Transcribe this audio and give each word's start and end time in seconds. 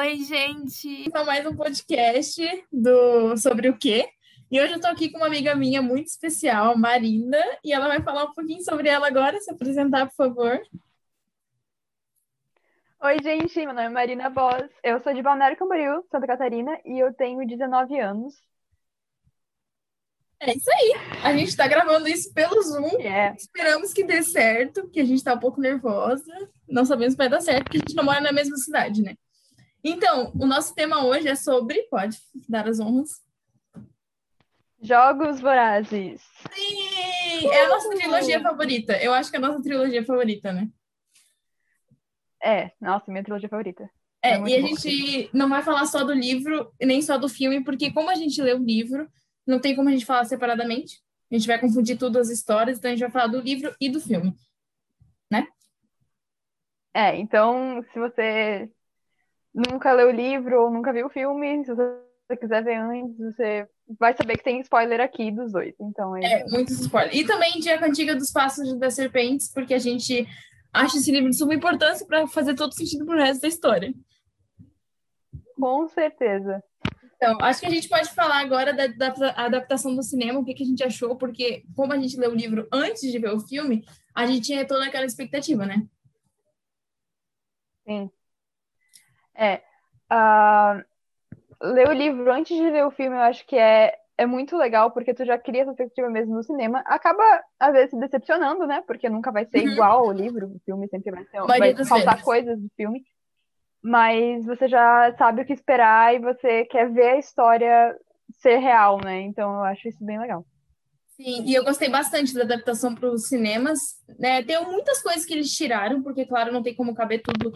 Oi, 0.00 0.16
gente! 0.20 1.10
Para 1.10 1.26
mais 1.26 1.44
um 1.44 1.54
podcast 1.54 2.40
do 2.72 3.36
sobre 3.36 3.68
o 3.68 3.76
quê? 3.76 4.08
E 4.50 4.58
hoje 4.58 4.72
eu 4.72 4.80
tô 4.80 4.86
aqui 4.86 5.10
com 5.10 5.18
uma 5.18 5.26
amiga 5.26 5.54
minha 5.54 5.82
muito 5.82 6.06
especial, 6.06 6.74
Marina, 6.74 7.36
e 7.62 7.70
ela 7.70 7.86
vai 7.86 8.00
falar 8.02 8.24
um 8.24 8.32
pouquinho 8.32 8.64
sobre 8.64 8.88
ela 8.88 9.06
agora. 9.06 9.38
Se 9.42 9.50
apresentar, 9.50 10.06
por 10.06 10.14
favor. 10.14 10.58
Oi, 13.02 13.18
gente, 13.22 13.54
meu 13.58 13.74
nome 13.74 13.82
é 13.82 13.88
Marina 13.90 14.30
Boss. 14.30 14.70
Eu 14.82 14.98
sou 15.00 15.12
de 15.12 15.20
Balneário 15.20 15.58
Camboriú, 15.58 16.02
Santa 16.10 16.26
Catarina, 16.26 16.80
e 16.82 16.98
eu 16.98 17.12
tenho 17.12 17.46
19 17.46 18.00
anos. 18.00 18.42
É 20.40 20.56
isso 20.56 20.70
aí. 20.70 20.94
A 21.22 21.36
gente 21.36 21.54
tá 21.54 21.68
gravando 21.68 22.08
isso 22.08 22.32
pelo 22.32 22.62
Zoom. 22.62 22.88
Yeah. 23.00 23.36
Esperamos 23.38 23.92
que 23.92 24.02
dê 24.02 24.22
certo, 24.22 24.80
porque 24.80 25.00
a 25.00 25.04
gente 25.04 25.22
tá 25.22 25.34
um 25.34 25.38
pouco 25.38 25.60
nervosa. 25.60 26.32
Não 26.66 26.86
sabemos 26.86 27.12
se 27.12 27.18
vai 27.18 27.28
dar 27.28 27.42
certo, 27.42 27.64
porque 27.64 27.76
a 27.76 27.80
gente 27.80 27.94
não 27.94 28.04
mora 28.04 28.22
na 28.22 28.32
mesma 28.32 28.56
cidade, 28.56 29.02
né? 29.02 29.14
Então, 29.82 30.32
o 30.34 30.46
nosso 30.46 30.74
tema 30.74 31.04
hoje 31.04 31.28
é 31.28 31.34
sobre. 31.34 31.82
Pode 31.84 32.18
dar 32.48 32.68
as 32.68 32.80
honras. 32.80 33.22
Jogos 34.82 35.40
Vorazes. 35.40 36.22
Sim! 36.54 37.48
É 37.50 37.64
a 37.64 37.68
nossa 37.68 37.90
trilogia 37.90 38.40
favorita. 38.40 38.96
Eu 39.02 39.12
acho 39.12 39.30
que 39.30 39.36
é 39.36 39.38
a 39.38 39.42
nossa 39.42 39.62
trilogia 39.62 40.04
favorita, 40.04 40.52
né? 40.52 40.68
É, 42.42 42.72
nossa, 42.80 43.10
minha 43.10 43.22
trilogia 43.22 43.48
favorita. 43.48 43.88
É, 44.22 44.32
É 44.32 44.34
e 44.34 44.56
a 44.56 44.60
bom. 44.60 44.66
gente 44.68 45.30
não 45.32 45.48
vai 45.48 45.62
falar 45.62 45.86
só 45.86 46.04
do 46.04 46.12
livro, 46.12 46.72
nem 46.80 47.02
só 47.02 47.18
do 47.18 47.28
filme, 47.28 47.62
porque 47.62 47.92
como 47.92 48.10
a 48.10 48.14
gente 48.14 48.40
lê 48.40 48.54
o 48.54 48.58
livro, 48.64 49.08
não 49.46 49.58
tem 49.60 49.76
como 49.76 49.88
a 49.88 49.92
gente 49.92 50.06
falar 50.06 50.24
separadamente. 50.24 51.00
A 51.30 51.34
gente 51.36 51.46
vai 51.46 51.58
confundir 51.58 51.96
tudo 51.98 52.18
as 52.18 52.28
histórias, 52.28 52.78
então 52.78 52.90
a 52.90 52.94
gente 52.94 53.02
vai 53.02 53.10
falar 53.10 53.28
do 53.28 53.40
livro 53.40 53.74
e 53.80 53.88
do 53.88 54.00
filme. 54.00 54.34
É, 56.92 57.16
então, 57.16 57.82
se 57.92 57.98
você 57.98 58.68
nunca 59.54 59.92
leu 59.92 60.08
o 60.08 60.12
livro 60.12 60.62
ou 60.62 60.70
nunca 60.70 60.92
viu 60.92 61.06
o 61.06 61.10
filme, 61.10 61.64
se 61.64 61.74
você 61.74 62.36
quiser 62.38 62.62
ver 62.62 62.76
antes, 62.76 63.16
você 63.18 63.68
vai 63.98 64.16
saber 64.16 64.36
que 64.36 64.44
tem 64.44 64.60
spoiler 64.60 65.00
aqui 65.00 65.30
dos 65.30 65.52
dois. 65.52 65.74
Então, 65.80 66.16
é, 66.16 66.24
É, 66.24 66.44
muitos 66.48 66.78
spoilers. 66.80 67.14
E 67.14 67.24
também 67.24 67.58
de 67.58 67.68
A 67.68 67.78
Cantiga 67.78 68.14
dos 68.14 68.30
Passos 68.30 68.78
das 68.78 68.94
Serpentes, 68.94 69.52
porque 69.52 69.74
a 69.74 69.78
gente 69.78 70.26
acha 70.72 70.96
esse 70.96 71.10
livro 71.10 71.30
de 71.30 71.36
suma 71.36 71.54
importância 71.54 72.06
para 72.06 72.26
fazer 72.28 72.54
todo 72.54 72.74
sentido 72.74 73.04
pro 73.04 73.18
resto 73.18 73.42
da 73.42 73.48
história. 73.48 73.92
com 75.58 75.88
certeza. 75.88 76.62
Então, 77.16 77.36
acho 77.42 77.60
que 77.60 77.66
a 77.66 77.70
gente 77.70 77.86
pode 77.86 78.08
falar 78.14 78.40
agora 78.40 78.72
da, 78.72 78.86
da 78.86 79.30
adaptação 79.36 79.94
do 79.94 80.02
cinema, 80.02 80.40
o 80.40 80.44
que, 80.44 80.54
que 80.54 80.62
a 80.62 80.66
gente 80.66 80.82
achou, 80.82 81.16
porque 81.16 81.64
como 81.76 81.92
a 81.92 81.98
gente 81.98 82.16
leu 82.16 82.30
o 82.30 82.34
livro 82.34 82.66
antes 82.72 83.02
de 83.02 83.18
ver 83.18 83.34
o 83.34 83.40
filme, 83.40 83.84
a 84.14 84.24
gente 84.26 84.46
tinha 84.46 84.66
toda 84.66 84.86
aquela 84.86 85.04
expectativa, 85.04 85.66
né? 85.66 85.86
Sim. 87.86 88.10
É. 89.40 89.62
ah, 90.10 90.82
ler 91.62 91.88
o 91.88 91.92
livro 91.92 92.30
antes 92.30 92.56
de 92.56 92.70
ver 92.70 92.84
o 92.84 92.90
filme, 92.90 93.16
eu 93.16 93.20
acho 93.22 93.46
que 93.46 93.56
é, 93.56 93.96
é 94.18 94.26
muito 94.26 94.56
legal, 94.56 94.90
porque 94.90 95.14
tu 95.14 95.24
já 95.24 95.38
cria 95.38 95.62
essa 95.62 95.70
expectativa 95.70 96.10
mesmo 96.10 96.34
no 96.34 96.42
cinema. 96.42 96.80
Acaba, 96.86 97.22
às 97.58 97.72
vezes, 97.72 97.90
se 97.90 97.98
decepcionando, 97.98 98.66
né? 98.66 98.82
Porque 98.86 99.08
nunca 99.08 99.32
vai 99.32 99.46
ser 99.46 99.64
Uhum. 99.64 99.72
igual 99.72 100.00
ao 100.00 100.12
livro. 100.12 100.48
O 100.48 100.60
filme 100.64 100.86
sempre 100.88 101.10
vai 101.10 101.24
ser. 101.24 101.40
Vai 101.40 101.74
faltar 101.86 102.14
vezes. 102.14 102.24
coisas 102.24 102.60
do 102.60 102.68
filme. 102.76 103.02
Mas 103.82 104.44
você 104.44 104.68
já 104.68 105.14
sabe 105.16 105.40
o 105.40 105.44
que 105.46 105.54
esperar 105.54 106.14
e 106.14 106.18
você 106.18 106.66
quer 106.66 106.90
ver 106.90 107.12
a 107.12 107.18
história 107.18 107.96
ser 108.40 108.58
real, 108.58 108.98
né? 109.02 109.22
Então 109.22 109.50
eu 109.54 109.64
acho 109.64 109.88
isso 109.88 110.04
bem 110.04 110.18
legal. 110.18 110.44
Sim, 111.16 111.44
e 111.46 111.54
eu 111.54 111.64
gostei 111.64 111.88
bastante 111.88 112.34
da 112.34 112.42
adaptação 112.42 112.94
para 112.94 113.08
os 113.10 113.28
cinemas. 113.28 113.78
Né? 114.18 114.42
Tem 114.42 114.62
muitas 114.64 115.02
coisas 115.02 115.24
que 115.24 115.32
eles 115.34 115.50
tiraram, 115.50 116.02
porque, 116.02 116.24
claro, 116.26 116.52
não 116.52 116.62
tem 116.62 116.74
como 116.74 116.94
caber 116.94 117.22
tudo 117.22 117.52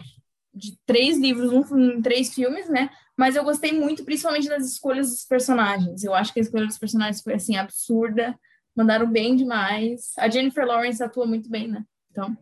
de 0.55 0.77
três 0.85 1.17
livros 1.17 1.51
um, 1.51 2.01
três 2.01 2.33
filmes, 2.33 2.69
né? 2.69 2.89
Mas 3.17 3.35
eu 3.35 3.43
gostei 3.43 3.73
muito, 3.73 4.03
principalmente 4.05 4.47
das 4.47 4.65
escolhas 4.65 5.09
dos 5.09 5.25
personagens. 5.25 6.03
Eu 6.03 6.13
acho 6.13 6.33
que 6.33 6.39
a 6.39 6.43
escolha 6.43 6.65
dos 6.65 6.77
personagens 6.77 7.21
foi, 7.21 7.33
assim, 7.33 7.57
absurda. 7.57 8.37
Mandaram 8.75 9.07
bem 9.07 9.35
demais. 9.35 10.13
A 10.17 10.29
Jennifer 10.29 10.65
Lawrence 10.65 11.03
atua 11.03 11.25
muito 11.25 11.49
bem, 11.49 11.67
né? 11.67 11.83
Então, 12.11 12.35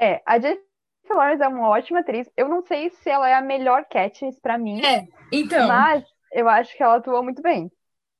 É, 0.00 0.22
a 0.26 0.38
Jennifer 0.38 0.62
Lawrence 1.10 1.42
é 1.42 1.48
uma 1.48 1.68
ótima 1.68 2.00
atriz. 2.00 2.30
Eu 2.36 2.48
não 2.48 2.62
sei 2.62 2.90
se 2.90 3.08
ela 3.08 3.28
é 3.28 3.34
a 3.34 3.40
melhor 3.40 3.84
Katniss 3.84 4.38
pra 4.38 4.58
mim, 4.58 4.84
é. 4.84 5.06
Então, 5.32 5.68
mas 5.68 6.04
eu 6.32 6.48
acho 6.48 6.76
que 6.76 6.82
ela 6.82 6.96
atuou 6.96 7.22
muito 7.22 7.42
bem. 7.42 7.70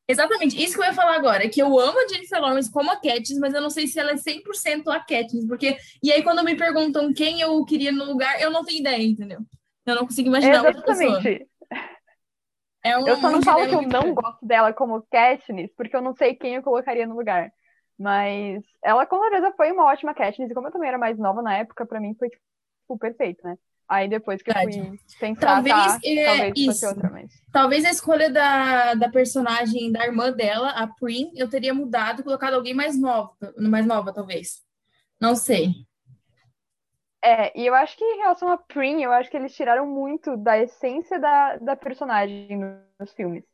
Exatamente. 0.09 0.63
Isso 0.63 0.75
que 0.75 0.81
eu 0.81 0.87
ia 0.87 0.93
falar 0.93 1.17
agora. 1.17 1.49
Que 1.49 1.61
eu 1.61 1.79
amo 1.79 1.99
a 1.99 2.09
Jennifer 2.09 2.41
Lawrence 2.41 2.71
como 2.71 2.91
a 2.91 2.97
Katniss, 2.97 3.39
mas 3.39 3.55
eu 3.55 3.61
não 3.61 3.71
sei 3.71 3.87
se 3.87 3.99
ela 3.99 4.13
é 4.13 4.17
100% 4.17 4.89
a 4.89 5.01
Katniss. 5.01 5.47
Porque... 5.47 5.77
E 6.03 6.13
aí, 6.13 6.23
quando 6.23 6.45
me 6.45 6.57
perguntam 6.57 7.13
quem 7.13 7.41
eu 7.41 7.65
queria 7.65 7.93
no 7.93 8.05
lugar, 8.05 8.41
eu 8.41 8.51
não 8.51 8.65
tenho 8.65 8.81
ideia, 8.81 9.03
entendeu? 9.03 9.41
Eu 9.85 9.95
não 9.95 10.07
consigo 10.07 10.29
imaginar 10.29 10.65
outra 10.65 10.83
pessoa. 10.83 11.19
Exatamente. 11.19 11.49
É 12.87 12.97
um, 12.97 13.07
Eu 13.07 13.17
só 13.17 13.31
não 13.31 13.43
falo 13.43 13.67
que 13.67 13.75
eu 13.75 13.83
muito 13.83 13.93
não 13.93 14.15
gosto 14.15 14.47
dela 14.47 14.73
como 14.73 15.05
Katniss, 15.11 15.73
porque 15.77 15.97
eu 15.97 16.01
não 16.01 16.15
sei 16.15 16.37
quem 16.37 16.55
eu 16.55 16.63
colocaria 16.63 17.07
no 17.07 17.17
lugar. 17.17 17.53
Mas 17.99 18.63
ela 18.83 19.05
com 19.07 19.19
certeza 19.21 19.53
foi 19.57 19.73
uma 19.73 19.87
ótima 19.87 20.15
Katniss, 20.15 20.51
e 20.51 20.55
como 20.55 20.69
eu 20.69 20.73
também 20.73 20.89
era 20.89 20.99
mais 20.99 21.19
nova 21.19 21.43
na 21.43 21.57
época, 21.57 21.85
pra 21.85 21.99
mim 21.99 22.15
foi 22.17 22.29
tipo 22.29 22.99
perfeito, 22.99 23.45
né? 23.45 23.57
Aí 23.89 24.09
depois 24.09 24.43
que 24.43 24.51
eu 24.51 24.55
fui 24.57 24.99
pensar, 25.19 25.63
Talvez, 25.63 25.67
tá, 25.67 26.03
é, 26.05 26.23
talvez 26.25 26.63
fosse 26.65 26.85
isso. 26.85 26.87
outra, 26.87 27.11
mas... 27.11 27.31
Talvez 27.53 27.85
a 27.85 27.91
escolha 27.91 28.31
da, 28.31 28.95
da 28.95 29.09
personagem 29.09 29.91
da 29.91 30.05
irmã 30.05 30.31
dela, 30.33 30.71
a 30.71 30.87
Prim, 30.87 31.31
eu 31.35 31.49
teria 31.49 31.73
mudado 31.73 32.21
e 32.21 32.25
colocado 32.25 32.55
alguém 32.55 32.75
mais 32.75 32.99
nova, 33.01 33.33
mais 33.59 33.87
nova, 33.87 34.13
talvez. 34.13 34.63
Não 35.21 35.37
sei. 35.37 35.87
É, 37.25 37.59
e 37.59 37.67
eu 37.67 37.75
acho 37.75 37.97
que 37.97 38.05
em 38.05 38.19
relação 38.19 38.49
a 38.51 38.57
Prim, 38.59 39.03
eu 39.03 39.13
acho 39.13 39.31
que 39.31 39.37
eles 39.37 39.55
tiraram 39.55 39.87
muito 39.87 40.37
da 40.37 40.59
essência 40.59 41.19
da, 41.19 41.57
da 41.57 41.77
personagem 41.77 42.57
nos 43.01 43.13
filmes. 43.15 43.45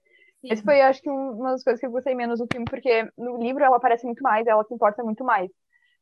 Esse 0.49 0.63
foi, 0.63 0.81
acho 0.83 1.01
que, 1.01 1.09
um- 1.11 1.33
uma 1.39 1.53
das 1.53 1.65
coisas 1.65 1.81
que 1.81 1.87
eu 1.87 1.91
gostei 1.91 2.15
menos 2.15 2.39
do 2.41 2.47
filme, 2.53 2.67
porque 2.69 3.09
no 3.17 3.39
livro 3.39 3.65
ela 3.65 3.77
aparece 3.77 4.05
muito 4.05 4.23
mais, 4.23 4.47
ela 4.47 4.65
se 4.65 4.75
importa 4.75 5.03
muito 5.05 5.25
mais. 5.25 5.51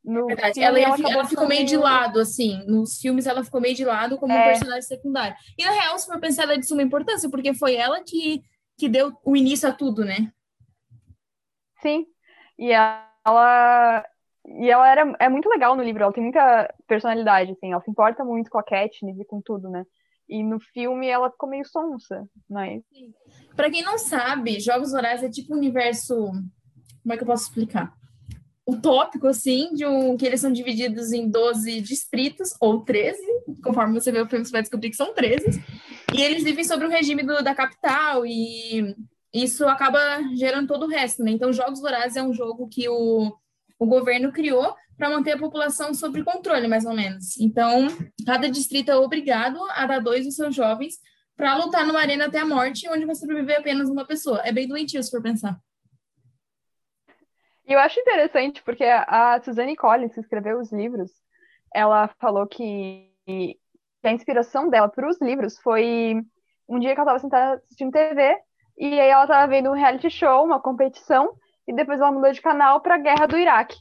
No 0.03 0.27
Verdade. 0.27 0.55
filme, 0.55 0.81
Ela, 0.81 0.94
acabou 0.94 1.11
ela 1.12 1.25
ficou 1.27 1.47
meio 1.47 1.66
de 1.66 1.77
lado, 1.77 2.21
assim. 2.21 2.65
Nos 2.66 2.99
filmes 2.99 3.27
ela 3.27 3.44
ficou 3.44 3.61
meio 3.61 3.75
de 3.75 3.84
lado 3.84 4.16
como 4.19 4.33
um 4.33 4.37
É. 4.37 4.49
personagem 4.50 4.83
secundário. 4.83 5.37
E 5.59 5.65
na 5.65 5.72
real, 5.72 5.99
se 5.99 6.06
for 6.06 6.19
pensar, 6.19 6.44
ela 6.44 6.55
é 6.55 6.59
de 6.59 6.66
suma 6.66 6.83
importância, 6.83 7.28
porque 7.31 7.53
foi 7.53 7.75
ela 7.77 8.03
que, 8.03 8.41
que 8.78 8.89
deu 8.89 9.12
o 9.25 9.37
início 9.37 9.69
a 9.69 9.72
tudo, 9.72 10.05
né? 10.05 10.33
Sim. 11.83 12.06
E 12.59 12.72
ela. 12.72 14.05
E 14.47 14.71
ela 14.71 14.89
era, 14.91 15.16
é 15.21 15.28
muito 15.28 15.49
legal 15.49 15.77
no 15.77 15.83
livro, 15.83 16.03
ela 16.03 16.12
tem 16.12 16.22
muita 16.25 16.75
personalidade, 16.89 17.53
assim, 17.53 17.71
ela 17.72 17.83
se 17.83 17.91
importa 17.91 18.25
muito 18.25 18.50
com 18.50 18.59
a 18.59 18.65
Katniss 18.65 19.19
e 19.21 19.25
com 19.25 19.41
tudo, 19.41 19.69
né? 19.69 19.84
E 20.28 20.43
no 20.43 20.59
filme 20.59 21.06
ela 21.09 21.31
ficou 21.31 21.49
meio 21.49 21.65
sonsa, 21.66 22.27
mas. 22.49 22.83
Pra 23.55 23.71
quem 23.71 23.83
não 23.83 23.99
sabe, 23.99 24.59
Jogos 24.59 24.93
Vorazes 24.93 25.25
é 25.25 25.31
tipo 25.31 25.55
um 25.55 25.59
universo. 25.59 26.15
Como 27.03 27.12
é 27.12 27.16
que 27.16 27.22
eu 27.22 27.27
posso 27.27 27.44
explicar? 27.44 27.93
Utópico, 28.71 29.27
assim, 29.27 29.75
de 29.75 29.85
um 29.87 30.17
que 30.17 30.25
eles 30.25 30.41
são 30.41 30.53
divididos 30.53 31.13
em 31.13 31.29
12 31.29 31.81
distritos, 31.81 32.55
ou 32.61 32.81
13, 32.85 33.19
conforme 33.63 34.01
você 34.01 34.13
vê 34.13 34.21
o 34.21 34.29
filme, 34.29 34.45
você 34.45 34.53
vai 34.53 34.63
descobrir 34.63 34.91
que 34.91 34.97
são 34.97 35.13
13. 35.15 35.63
E 36.15 36.23
eles 36.23 36.43
vivem 36.45 36.65
sobre 36.65 36.87
o 36.87 36.91
regime 36.91 37.23
do- 37.23 37.43
da 37.43 37.55
capital, 37.55 38.25
e 38.25 38.95
isso 39.33 39.67
acaba 39.67 40.01
gerando 40.35 40.69
todo 40.69 40.85
o 40.87 40.89
resto, 40.89 41.23
né? 41.23 41.31
Então, 41.31 41.53
Jogos 41.53 41.81
Vorazes 41.81 42.17
é 42.17 42.23
um 42.23 42.33
jogo 42.33 42.69
que 42.69 42.89
o, 42.89 43.33
o 43.79 43.87
governo 43.87 44.33
criou 44.33 44.75
para 44.97 45.09
manter 45.11 45.33
a 45.33 45.39
população 45.39 45.95
sob 45.95 46.23
controle, 46.23 46.69
mais 46.69 46.85
ou 46.85 46.95
menos. 46.95 47.39
Então, 47.41 47.87
cada 48.27 48.51
distrito 48.51 48.91
é 48.91 48.97
obrigado 48.97 49.59
a 49.71 49.87
dar 49.87 50.01
dois 50.01 50.27
dos 50.27 50.37
seus 50.37 50.55
jovens 50.55 50.95
para 51.37 51.57
lutar 51.57 51.87
numa 51.87 52.01
arena 52.01 52.27
até 52.27 52.39
a 52.39 52.47
morte, 52.47 52.87
onde 52.89 53.07
vai 53.07 53.15
sobreviver 53.15 53.59
apenas 53.61 53.89
uma 53.89 54.07
pessoa. 54.07 54.43
É 54.45 54.53
bem 54.53 54.69
doentio, 54.69 55.03
se 55.03 55.11
for 55.11 55.23
pensar. 55.23 55.59
E 57.71 57.73
eu 57.73 57.79
acho 57.79 58.01
interessante 58.01 58.61
porque 58.65 58.83
a 58.83 59.41
Suzanne 59.45 59.77
Collins, 59.77 60.13
que 60.13 60.19
escreveu 60.19 60.59
os 60.59 60.73
livros, 60.73 61.13
ela 61.73 62.09
falou 62.19 62.45
que 62.45 63.09
a 64.03 64.11
inspiração 64.11 64.69
dela 64.69 64.89
para 64.89 65.09
os 65.09 65.21
livros 65.21 65.57
foi 65.61 66.21
um 66.69 66.81
dia 66.81 66.95
que 66.97 67.01
ela 67.01 67.13
estava 67.13 67.19
sentada 67.21 67.55
assistindo 67.65 67.93
TV 67.93 68.37
e 68.77 68.99
aí 68.99 69.09
ela 69.09 69.22
estava 69.22 69.47
vendo 69.47 69.71
um 69.71 69.75
reality 69.75 70.11
show, 70.11 70.45
uma 70.45 70.61
competição, 70.61 71.33
e 71.69 71.72
depois 71.72 72.01
ela 72.01 72.11
mudou 72.11 72.33
de 72.33 72.41
canal 72.41 72.81
para 72.81 72.97
a 72.97 72.99
Guerra 72.99 73.27
do 73.27 73.39
Iraque. 73.39 73.77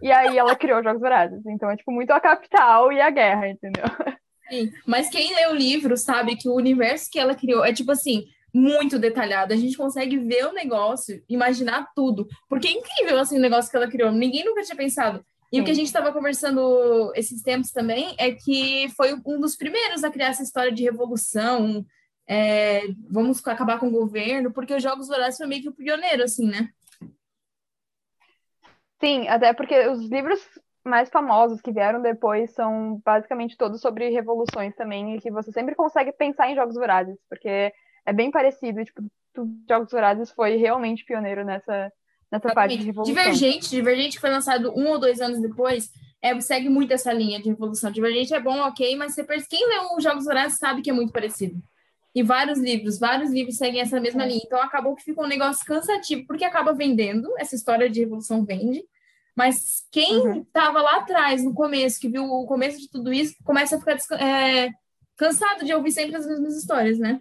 E 0.00 0.12
aí 0.12 0.38
ela 0.38 0.54
criou 0.54 0.80
Jogos 0.80 1.00
Vorazes. 1.00 1.44
Então 1.44 1.68
é 1.68 1.76
tipo 1.76 1.90
muito 1.90 2.12
a 2.12 2.20
capital 2.20 2.92
e 2.92 3.00
a 3.00 3.10
guerra, 3.10 3.48
entendeu? 3.48 3.84
Sim, 4.48 4.70
mas 4.86 5.08
quem 5.08 5.34
lê 5.34 5.48
o 5.48 5.54
livro 5.54 5.96
sabe 5.96 6.36
que 6.36 6.48
o 6.48 6.54
universo 6.54 7.10
que 7.10 7.18
ela 7.18 7.34
criou 7.34 7.64
é 7.64 7.72
tipo 7.72 7.90
assim, 7.90 8.24
muito 8.54 8.98
detalhado. 8.98 9.52
A 9.52 9.56
gente 9.56 9.76
consegue 9.76 10.18
ver 10.18 10.46
o 10.46 10.52
negócio, 10.52 11.22
imaginar 11.28 11.90
tudo. 11.94 12.26
Porque 12.48 12.68
é 12.68 12.72
incrível 12.72 13.18
assim 13.18 13.38
o 13.38 13.40
negócio 13.40 13.70
que 13.70 13.76
ela 13.76 13.90
criou. 13.90 14.12
Ninguém 14.12 14.44
nunca 14.44 14.62
tinha 14.62 14.76
pensado. 14.76 15.24
E 15.52 15.60
o 15.60 15.64
que 15.64 15.70
a 15.70 15.74
gente 15.74 15.86
estava 15.86 16.12
conversando 16.12 17.12
esses 17.14 17.42
tempos 17.42 17.70
também 17.70 18.14
é 18.18 18.32
que 18.32 18.88
foi 18.96 19.14
um 19.26 19.38
dos 19.38 19.54
primeiros 19.54 20.02
a 20.02 20.10
criar 20.10 20.28
essa 20.28 20.42
história 20.42 20.72
de 20.72 20.82
revolução. 20.82 21.84
é, 22.26 22.86
vamos 23.10 23.46
acabar 23.46 23.78
com 23.78 23.88
o 23.88 23.92
governo, 23.92 24.52
porque 24.52 24.74
os 24.74 24.82
Jogos 24.82 25.08
Vorazes 25.08 25.36
foi 25.36 25.46
meio 25.46 25.62
que 25.62 25.68
o 25.68 25.74
pioneiro, 25.74 26.22
assim, 26.22 26.46
né? 26.46 26.68
Sim, 29.00 29.28
até 29.28 29.52
porque 29.52 29.88
os 29.88 30.08
livros 30.08 30.40
mais 30.84 31.08
famosos 31.10 31.60
que 31.60 31.72
vieram 31.72 32.00
depois 32.00 32.52
são 32.52 33.00
basicamente 33.04 33.56
todos 33.56 33.80
sobre 33.80 34.08
revoluções 34.10 34.74
também, 34.74 35.16
e 35.16 35.20
que 35.20 35.30
você 35.30 35.52
sempre 35.52 35.74
consegue 35.74 36.12
pensar 36.12 36.50
em 36.50 36.54
Jogos 36.54 36.74
Vorazes, 36.74 37.18
porque 37.28 37.72
é 38.06 38.12
bem 38.12 38.30
parecido, 38.30 38.84
tipo, 38.84 39.02
Jogos 39.68 39.90
Vorazes 39.90 40.30
foi 40.30 40.56
realmente 40.56 41.04
pioneiro 41.04 41.44
nessa, 41.44 41.92
nessa 42.30 42.52
parte 42.52 42.76
de 42.76 42.84
revolução. 42.84 43.14
Divergente, 43.14 43.70
Divergente 43.70 44.20
foi 44.20 44.30
lançado 44.30 44.72
um 44.76 44.88
ou 44.88 44.98
dois 44.98 45.20
anos 45.20 45.40
depois, 45.40 45.90
é, 46.20 46.38
segue 46.40 46.68
muito 46.68 46.92
essa 46.92 47.12
linha 47.12 47.40
de 47.40 47.48
revolução. 47.48 47.90
Divergente 47.90 48.34
é 48.34 48.40
bom, 48.40 48.58
ok, 48.60 48.96
mas 48.96 49.14
você, 49.14 49.24
quem 49.48 49.68
leu 49.68 49.96
os 49.96 50.02
Jogos 50.02 50.24
Vorazes 50.24 50.58
sabe 50.58 50.82
que 50.82 50.90
é 50.90 50.92
muito 50.92 51.12
parecido. 51.12 51.60
E 52.14 52.22
vários 52.22 52.58
livros, 52.58 52.98
vários 52.98 53.30
livros 53.30 53.56
seguem 53.56 53.80
essa 53.80 53.98
mesma 53.98 54.24
é. 54.24 54.28
linha. 54.28 54.42
Então 54.44 54.60
acabou 54.60 54.94
que 54.94 55.02
ficou 55.02 55.24
um 55.24 55.28
negócio 55.28 55.64
cansativo, 55.64 56.26
porque 56.26 56.44
acaba 56.44 56.72
vendendo, 56.74 57.32
essa 57.38 57.54
história 57.54 57.88
de 57.88 58.00
revolução 58.00 58.44
vende, 58.44 58.84
mas 59.34 59.86
quem 59.90 60.40
estava 60.40 60.78
uhum. 60.78 60.84
lá 60.84 60.96
atrás, 60.96 61.42
no 61.42 61.54
começo, 61.54 61.98
que 61.98 62.08
viu 62.08 62.24
o 62.24 62.46
começo 62.46 62.78
de 62.78 62.90
tudo 62.90 63.12
isso, 63.12 63.34
começa 63.44 63.76
a 63.76 63.78
ficar 63.78 63.96
é, 64.22 64.70
cansado 65.16 65.64
de 65.64 65.72
ouvir 65.72 65.90
sempre 65.90 66.16
as 66.16 66.26
mesmas 66.26 66.56
histórias, 66.56 66.98
né? 66.98 67.20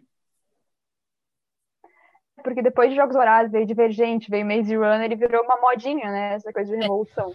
Porque 2.41 2.61
depois 2.61 2.89
de 2.89 2.95
Jogos 2.95 3.15
Vorazes, 3.15 3.51
veio 3.51 3.65
Divergente, 3.65 4.29
veio 4.29 4.45
Maze 4.45 4.75
Runner, 4.75 5.11
e 5.11 5.15
virou 5.15 5.43
uma 5.43 5.57
modinha, 5.57 6.11
né? 6.11 6.33
Essa 6.33 6.51
coisa 6.51 6.69
de 6.71 6.77
é. 6.77 6.81
revolução. 6.81 7.33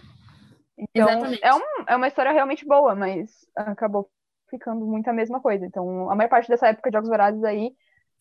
Então, 0.77 1.09
Exatamente. 1.09 1.43
é, 1.43 1.53
um, 1.53 1.61
é 1.87 1.95
uma 1.95 2.07
história 2.07 2.31
realmente 2.31 2.65
boa, 2.65 2.93
mas 2.93 3.31
acabou 3.55 4.09
ficando 4.49 4.85
muito 4.85 5.07
a 5.09 5.13
mesma 5.13 5.39
coisa. 5.39 5.65
Então, 5.65 6.09
a 6.09 6.15
maior 6.15 6.29
parte 6.29 6.47
dessa 6.47 6.67
época 6.67 6.89
de 6.89 6.95
Jogos 6.95 7.09
Vorazes 7.09 7.43
aí 7.43 7.71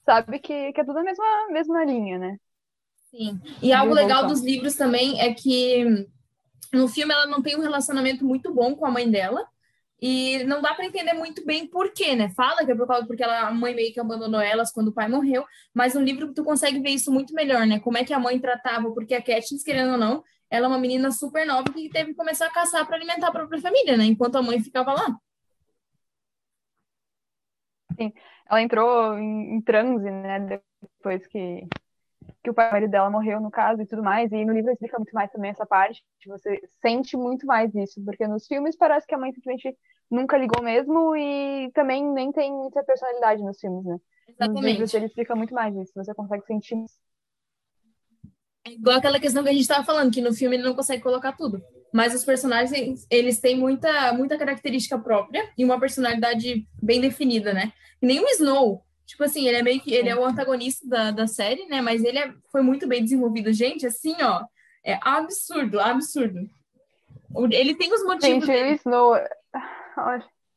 sabe 0.04 0.38
que, 0.38 0.72
que 0.72 0.80
é 0.80 0.84
tudo 0.84 0.98
a 0.98 1.02
mesma, 1.02 1.24
mesma 1.50 1.84
linha, 1.84 2.18
né? 2.18 2.38
Sim. 3.10 3.40
E 3.62 3.72
algo 3.72 3.92
legal 3.92 4.26
dos 4.26 4.42
livros 4.42 4.74
também 4.74 5.20
é 5.20 5.32
que 5.34 6.06
no 6.72 6.88
filme, 6.88 7.12
ela 7.12 7.26
não 7.26 7.42
tem 7.42 7.56
um 7.56 7.62
relacionamento 7.62 8.24
muito 8.24 8.52
bom 8.52 8.74
com 8.74 8.86
a 8.86 8.90
mãe 8.90 9.10
dela. 9.10 9.46
E 10.00 10.44
não 10.44 10.60
dá 10.60 10.74
para 10.74 10.84
entender 10.84 11.14
muito 11.14 11.44
bem 11.44 11.66
por 11.66 11.92
quê, 11.92 12.14
né? 12.14 12.28
Fala 12.30 12.64
que 12.64 12.72
é 12.72 12.74
por 12.74 12.86
causa 12.86 13.06
porque 13.06 13.22
ela, 13.22 13.48
a 13.48 13.50
mãe 13.50 13.74
meio 13.74 13.92
que 13.92 14.00
abandonou 14.00 14.40
elas 14.40 14.70
quando 14.70 14.88
o 14.88 14.92
pai 14.92 15.08
morreu, 15.08 15.44
mas 15.74 15.94
no 15.94 16.02
livro 16.02 16.34
tu 16.34 16.44
consegue 16.44 16.80
ver 16.80 16.90
isso 16.90 17.10
muito 17.10 17.32
melhor, 17.34 17.66
né? 17.66 17.80
Como 17.80 17.96
é 17.96 18.04
que 18.04 18.12
a 18.12 18.18
mãe 18.18 18.38
tratava, 18.38 18.92
porque 18.92 19.14
a 19.14 19.22
Katniss, 19.22 19.62
querendo 19.64 19.92
ou 19.92 19.98
não, 19.98 20.22
ela 20.50 20.66
é 20.66 20.68
uma 20.68 20.78
menina 20.78 21.10
super 21.10 21.46
nova 21.46 21.72
que 21.72 21.88
teve 21.88 22.10
que 22.10 22.16
começar 22.16 22.46
a 22.46 22.52
caçar 22.52 22.86
para 22.86 22.96
alimentar 22.96 23.28
a 23.28 23.32
própria 23.32 23.60
família, 23.60 23.96
né? 23.96 24.04
Enquanto 24.04 24.36
a 24.36 24.42
mãe 24.42 24.62
ficava 24.62 24.92
lá. 24.92 25.18
Sim, 27.98 28.12
ela 28.48 28.62
entrou 28.62 29.18
em, 29.18 29.56
em 29.56 29.60
transe, 29.62 30.10
né? 30.10 30.60
Depois 30.82 31.26
que 31.26 31.66
que 32.42 32.50
o 32.50 32.54
pai 32.54 32.86
dela 32.88 33.10
morreu, 33.10 33.40
no 33.40 33.50
caso, 33.50 33.82
e 33.82 33.86
tudo 33.86 34.02
mais. 34.02 34.30
E 34.32 34.44
no 34.44 34.52
livro 34.52 34.70
explica 34.70 34.98
muito 34.98 35.12
mais 35.14 35.30
também 35.30 35.50
essa 35.50 35.66
parte, 35.66 36.02
você 36.26 36.60
sente 36.80 37.16
muito 37.16 37.46
mais 37.46 37.74
isso, 37.74 38.02
porque 38.04 38.26
nos 38.26 38.46
filmes 38.46 38.76
parece 38.76 39.06
que 39.06 39.14
a 39.14 39.18
mãe 39.18 39.32
simplesmente 39.32 39.76
nunca 40.10 40.36
ligou 40.36 40.62
mesmo 40.62 41.16
e 41.16 41.70
também 41.72 42.04
nem 42.04 42.32
tem 42.32 42.52
muita 42.52 42.82
personalidade 42.84 43.42
nos 43.42 43.58
filmes, 43.58 43.84
né? 43.84 43.96
Exatamente. 44.28 44.62
Nos 44.62 44.64
livros 44.64 44.94
ele 44.94 45.06
explica 45.06 45.34
muito 45.34 45.54
mais 45.54 45.74
isso, 45.76 45.92
você 45.94 46.14
consegue 46.14 46.44
sentir. 46.46 46.76
É 48.64 48.72
igual 48.72 48.96
aquela 48.96 49.20
questão 49.20 49.42
que 49.42 49.48
a 49.48 49.52
gente 49.52 49.62
estava 49.62 49.84
falando, 49.84 50.12
que 50.12 50.20
no 50.20 50.34
filme 50.34 50.56
ele 50.56 50.64
não 50.64 50.74
consegue 50.74 51.02
colocar 51.02 51.32
tudo. 51.32 51.62
Mas 51.92 52.14
os 52.14 52.24
personagens, 52.24 53.06
eles 53.10 53.38
têm 53.40 53.56
muita, 53.56 54.12
muita 54.12 54.36
característica 54.36 54.98
própria 54.98 55.48
e 55.56 55.64
uma 55.64 55.78
personalidade 55.78 56.66
bem 56.82 57.00
definida, 57.00 57.54
né? 57.54 57.72
nem 58.00 58.20
o 58.20 58.28
Snow, 58.28 58.85
Tipo 59.06 59.22
assim, 59.22 59.46
ele 59.46 59.56
é 59.56 59.62
meio 59.62 59.80
que 59.80 59.94
ele 59.94 60.08
é 60.08 60.16
o 60.16 60.24
antagonista 60.24 60.86
da, 60.86 61.10
da 61.12 61.26
série, 61.28 61.64
né? 61.66 61.80
Mas 61.80 62.02
ele 62.02 62.18
é, 62.18 62.34
foi 62.50 62.60
muito 62.60 62.88
bem 62.88 63.02
desenvolvido. 63.02 63.52
Gente, 63.52 63.86
assim, 63.86 64.16
ó, 64.20 64.44
é 64.84 64.98
absurdo, 65.00 65.80
absurdo. 65.80 66.50
Ele 67.52 67.76
tem 67.76 67.92
os 67.92 68.04
motivos. 68.04 68.44
Gente, 68.44 68.74
isso 68.74 68.88
no... 68.88 69.14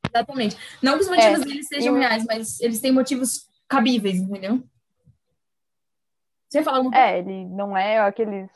Exatamente. 0.07 0.57
Não 0.81 0.96
que 0.96 1.04
os 1.04 1.10
motivos 1.10 1.42
é, 1.42 1.46
dele 1.46 1.63
sejam 1.63 1.94
eu... 1.94 2.00
reais, 2.00 2.25
mas 2.25 2.60
eles 2.60 2.81
têm 2.81 2.92
motivos 2.92 3.48
cabíveis, 3.68 4.19
entendeu? 4.19 4.63
Você 6.50 6.63
fala 6.63 6.78
alguma 6.78 6.95
coisa? 6.95 7.07
É, 7.07 7.19
ele 7.19 7.45
não 7.45 7.78
é 7.78 8.00
aqueles. 8.00 8.50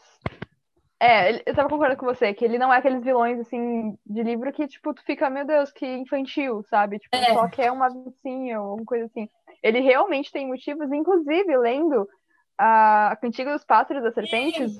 É, 1.00 1.48
eu 1.48 1.54
tava 1.54 1.70
concordando 1.70 2.00
com 2.00 2.06
você, 2.06 2.34
que 2.34 2.44
ele 2.44 2.58
não 2.58 2.74
é 2.74 2.78
aqueles 2.78 3.04
vilões, 3.04 3.40
assim, 3.40 3.96
de 4.06 4.24
livro 4.24 4.52
que, 4.52 4.68
tipo, 4.68 4.94
tu 4.94 5.04
fica, 5.04 5.30
meu 5.30 5.46
Deus, 5.46 5.72
que 5.72 5.86
infantil, 5.86 6.64
sabe? 6.70 6.98
Tipo, 6.98 7.16
é. 7.16 7.34
só 7.34 7.48
quer 7.48 7.72
uma 7.72 7.90
vicinha 7.90 8.60
ou 8.60 8.72
alguma 8.72 8.86
coisa 8.86 9.06
assim 9.06 9.30
ele 9.64 9.80
realmente 9.80 10.32
tem 10.32 10.46
motivos, 10.46 10.92
inclusive 10.92 11.58
lendo 11.58 12.08
a 12.58 13.18
Cantiga 13.22 13.54
dos 13.54 13.64
Pássaros 13.64 14.04
das 14.04 14.14
Serpentes, 14.14 14.78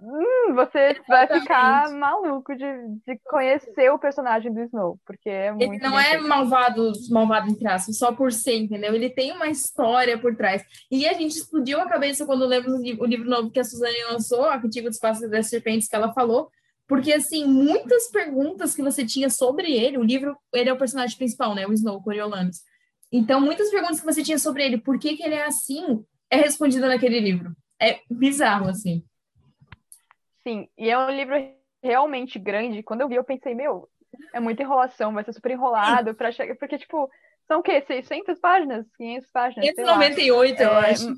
hum, 0.00 0.54
você 0.54 1.00
vai 1.08 1.26
ficar 1.26 1.90
maluco 1.92 2.54
de, 2.54 2.66
de 3.06 3.18
conhecer 3.24 3.90
o 3.90 3.98
personagem 3.98 4.52
do 4.52 4.60
Snow, 4.64 4.98
porque 5.06 5.30
é 5.30 5.52
muito. 5.52 5.62
Ele 5.62 5.78
não 5.78 5.98
é 5.98 6.18
malvado, 6.18 6.92
malvado 7.10 7.48
entre 7.48 7.66
aspas, 7.68 7.96
só 7.96 8.12
por 8.12 8.32
ser, 8.32 8.56
entendeu? 8.56 8.94
Ele 8.94 9.08
tem 9.08 9.32
uma 9.32 9.48
história 9.48 10.18
por 10.18 10.36
trás. 10.36 10.62
E 10.90 11.06
a 11.08 11.12
gente 11.14 11.36
explodiu 11.36 11.80
a 11.80 11.88
cabeça 11.88 12.26
quando 12.26 12.44
lemos 12.44 12.72
o 12.74 13.06
livro 13.06 13.30
novo 13.30 13.50
que 13.50 13.60
a 13.60 13.64
Suzane 13.64 14.04
lançou, 14.10 14.44
a 14.44 14.60
Cantiga 14.60 14.90
dos 14.90 14.98
Pássaros 14.98 15.30
das 15.30 15.48
Serpentes, 15.48 15.88
que 15.88 15.96
ela 15.96 16.12
falou. 16.12 16.50
Porque, 16.88 17.12
assim, 17.12 17.44
muitas 17.46 18.08
perguntas 18.12 18.72
que 18.72 18.82
você 18.82 19.04
tinha 19.04 19.28
sobre 19.28 19.72
ele, 19.72 19.98
o 19.98 20.04
livro, 20.04 20.36
ele 20.52 20.70
é 20.70 20.72
o 20.72 20.78
personagem 20.78 21.16
principal, 21.16 21.52
né? 21.52 21.66
O 21.66 21.72
Snow, 21.72 22.00
Coriolanos. 22.00 22.58
Então, 23.10 23.40
muitas 23.40 23.70
perguntas 23.70 24.00
que 24.00 24.06
você 24.06 24.22
tinha 24.22 24.38
sobre 24.38 24.64
ele, 24.64 24.78
por 24.78 24.98
que, 24.98 25.16
que 25.16 25.22
ele 25.22 25.34
é 25.34 25.44
assim, 25.44 26.04
é 26.30 26.36
respondida 26.36 26.88
naquele 26.88 27.20
livro. 27.20 27.54
É 27.80 28.00
bizarro, 28.10 28.68
assim. 28.68 29.04
Sim, 30.42 30.68
e 30.76 30.88
é 30.88 30.98
um 30.98 31.10
livro 31.10 31.34
realmente 31.82 32.38
grande. 32.38 32.82
Quando 32.82 33.02
eu 33.02 33.08
vi, 33.08 33.14
eu 33.14 33.24
pensei, 33.24 33.54
meu, 33.54 33.88
é 34.32 34.40
muita 34.40 34.62
enrolação, 34.62 35.12
vai 35.12 35.24
ser 35.24 35.32
super 35.32 35.52
enrolado 35.52 36.14
para 36.14 36.32
chegar. 36.32 36.56
Porque, 36.56 36.78
tipo, 36.78 37.10
são 37.46 37.60
o 37.60 37.62
quê? 37.62 37.80
600 37.80 38.38
páginas? 38.40 38.86
500 38.96 39.30
páginas? 39.30 39.70
598, 39.70 40.62
eu 40.62 40.68
é... 40.70 40.90
acho. 40.90 41.14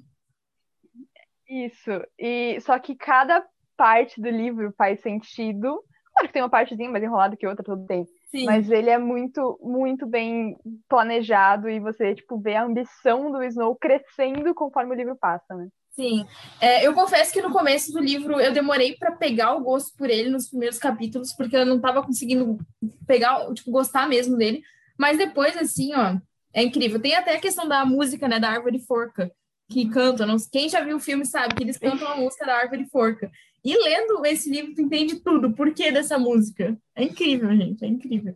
Isso. 1.48 1.90
E 2.18 2.60
só 2.60 2.78
que 2.78 2.94
cada 2.94 3.44
parte 3.76 4.20
do 4.20 4.28
livro 4.28 4.74
faz 4.76 5.00
sentido. 5.00 5.82
Claro 6.12 6.26
que 6.26 6.32
tem 6.32 6.42
uma 6.42 6.50
partezinha 6.50 6.90
mais 6.90 7.02
enrolada 7.02 7.36
que 7.36 7.46
outra, 7.46 7.64
tudo 7.64 7.86
tem. 7.86 8.04
Sim. 8.30 8.44
Mas 8.44 8.70
ele 8.70 8.90
é 8.90 8.98
muito, 8.98 9.58
muito 9.62 10.06
bem 10.06 10.56
planejado 10.88 11.68
e 11.68 11.80
você, 11.80 12.14
tipo, 12.14 12.38
vê 12.38 12.56
a 12.56 12.64
ambição 12.64 13.32
do 13.32 13.42
Snow 13.42 13.74
crescendo 13.74 14.54
conforme 14.54 14.94
o 14.94 14.96
livro 14.96 15.16
passa, 15.16 15.54
né? 15.54 15.68
Sim. 15.92 16.26
É, 16.60 16.86
eu 16.86 16.94
confesso 16.94 17.32
que 17.32 17.42
no 17.42 17.50
começo 17.50 17.90
do 17.90 17.98
livro 17.98 18.38
eu 18.38 18.52
demorei 18.52 18.96
para 18.96 19.12
pegar 19.12 19.54
o 19.54 19.62
gosto 19.62 19.96
por 19.96 20.08
ele 20.08 20.30
nos 20.30 20.48
primeiros 20.48 20.78
capítulos, 20.78 21.32
porque 21.32 21.56
eu 21.56 21.66
não 21.66 21.76
estava 21.76 22.02
conseguindo 22.02 22.58
pegar, 23.06 23.52
tipo, 23.54 23.70
gostar 23.70 24.06
mesmo 24.08 24.36
dele. 24.36 24.62
Mas 24.96 25.18
depois, 25.18 25.56
assim, 25.56 25.94
ó, 25.94 26.16
é 26.52 26.62
incrível. 26.62 27.00
Tem 27.00 27.16
até 27.16 27.34
a 27.34 27.40
questão 27.40 27.66
da 27.66 27.84
música, 27.84 28.28
né, 28.28 28.38
da 28.38 28.50
Árvore 28.50 28.78
Forca, 28.78 29.32
que 29.70 29.88
cantam. 29.88 30.26
Não, 30.26 30.36
quem 30.52 30.68
já 30.68 30.82
viu 30.82 30.98
o 30.98 31.00
filme 31.00 31.24
sabe 31.24 31.54
que 31.54 31.64
eles 31.64 31.78
cantam 31.78 32.06
a 32.06 32.16
música 32.16 32.46
da 32.46 32.56
Árvore 32.56 32.86
Forca. 32.90 33.30
E 33.68 33.76
lendo 33.76 34.24
esse 34.24 34.48
livro, 34.48 34.74
tu 34.74 34.80
entende 34.80 35.16
tudo, 35.16 35.48
o 35.48 35.52
porquê 35.52 35.92
dessa 35.92 36.18
música. 36.18 36.74
É 36.96 37.04
incrível, 37.04 37.54
gente, 37.54 37.84
é 37.84 37.86
incrível. 37.86 38.34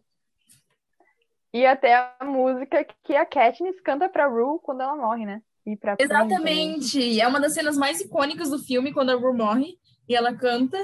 E 1.55 1.65
até 1.65 1.95
a 1.95 2.23
música 2.23 2.87
que 3.03 3.17
a 3.17 3.25
Katniss 3.25 3.81
canta 3.81 4.11
pra 4.11 4.27
Rue 4.27 4.61
quando 4.63 4.83
ela 4.83 4.95
morre, 4.95 5.25
né? 5.25 5.41
E 5.65 5.75
pra 5.75 5.97
Exatamente! 5.99 7.19
É 7.19 7.27
uma 7.27 7.41
das 7.41 7.55
cenas 7.55 7.79
mais 7.79 7.99
icônicas 7.99 8.51
do 8.51 8.59
filme, 8.59 8.93
quando 8.93 9.09
a 9.09 9.15
Rue 9.15 9.35
morre 9.35 9.79
e 10.07 10.15
ela 10.15 10.35
canta. 10.35 10.77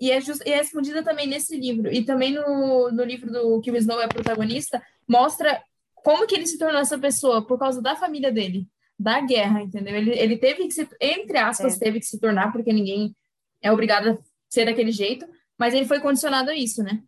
E 0.00 0.10
é, 0.10 0.20
just, 0.20 0.42
e 0.44 0.50
é 0.50 0.56
respondida 0.56 1.04
também 1.04 1.28
nesse 1.28 1.56
livro. 1.56 1.88
E 1.92 2.04
também 2.04 2.32
no, 2.32 2.90
no 2.90 3.04
livro 3.04 3.30
do 3.30 3.60
que 3.60 3.70
o 3.70 3.76
Snow 3.76 4.00
é 4.00 4.08
protagonista, 4.08 4.82
mostra 5.08 5.62
como 5.94 6.26
que 6.26 6.34
ele 6.34 6.48
se 6.48 6.58
tornou 6.58 6.80
essa 6.80 6.98
pessoa, 6.98 7.46
por 7.46 7.56
causa 7.56 7.80
da 7.80 7.94
família 7.94 8.32
dele, 8.32 8.66
da 8.98 9.20
guerra, 9.20 9.62
entendeu? 9.62 9.94
Ele, 9.94 10.10
ele 10.18 10.36
teve 10.38 10.66
que 10.66 10.72
se, 10.72 10.88
entre 11.00 11.38
aspas, 11.38 11.76
é. 11.76 11.78
teve 11.78 12.00
que 12.00 12.06
se 12.06 12.18
tornar, 12.18 12.50
porque 12.50 12.72
ninguém 12.72 13.14
é 13.62 13.70
obrigado 13.70 14.10
a 14.10 14.18
ser 14.50 14.64
daquele 14.66 14.92
jeito, 14.92 15.26
mas 15.58 15.72
ele 15.74 15.86
foi 15.86 16.00
condicionado 16.00 16.50
a 16.50 16.54
isso, 16.54 16.82
né? 16.82 17.02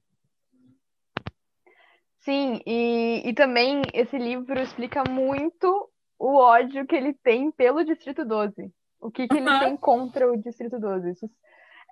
Sim, 2.20 2.61
e, 2.66 3.23
e 3.25 3.34
também 3.34 3.82
esse 3.92 4.16
livro 4.16 4.58
explica 4.58 5.04
muito 5.04 5.90
o 6.18 6.37
ódio 6.37 6.87
que 6.87 6.94
ele 6.94 7.12
tem 7.12 7.50
pelo 7.50 7.84
Distrito 7.84 8.25
12. 8.25 8.73
O 8.99 9.11
que, 9.11 9.28
que 9.28 9.37
ele 9.37 9.58
tem 9.58 9.76
contra 9.76 10.32
o 10.32 10.40
Distrito 10.40 10.78
12. 10.78 11.11
Isso 11.11 11.30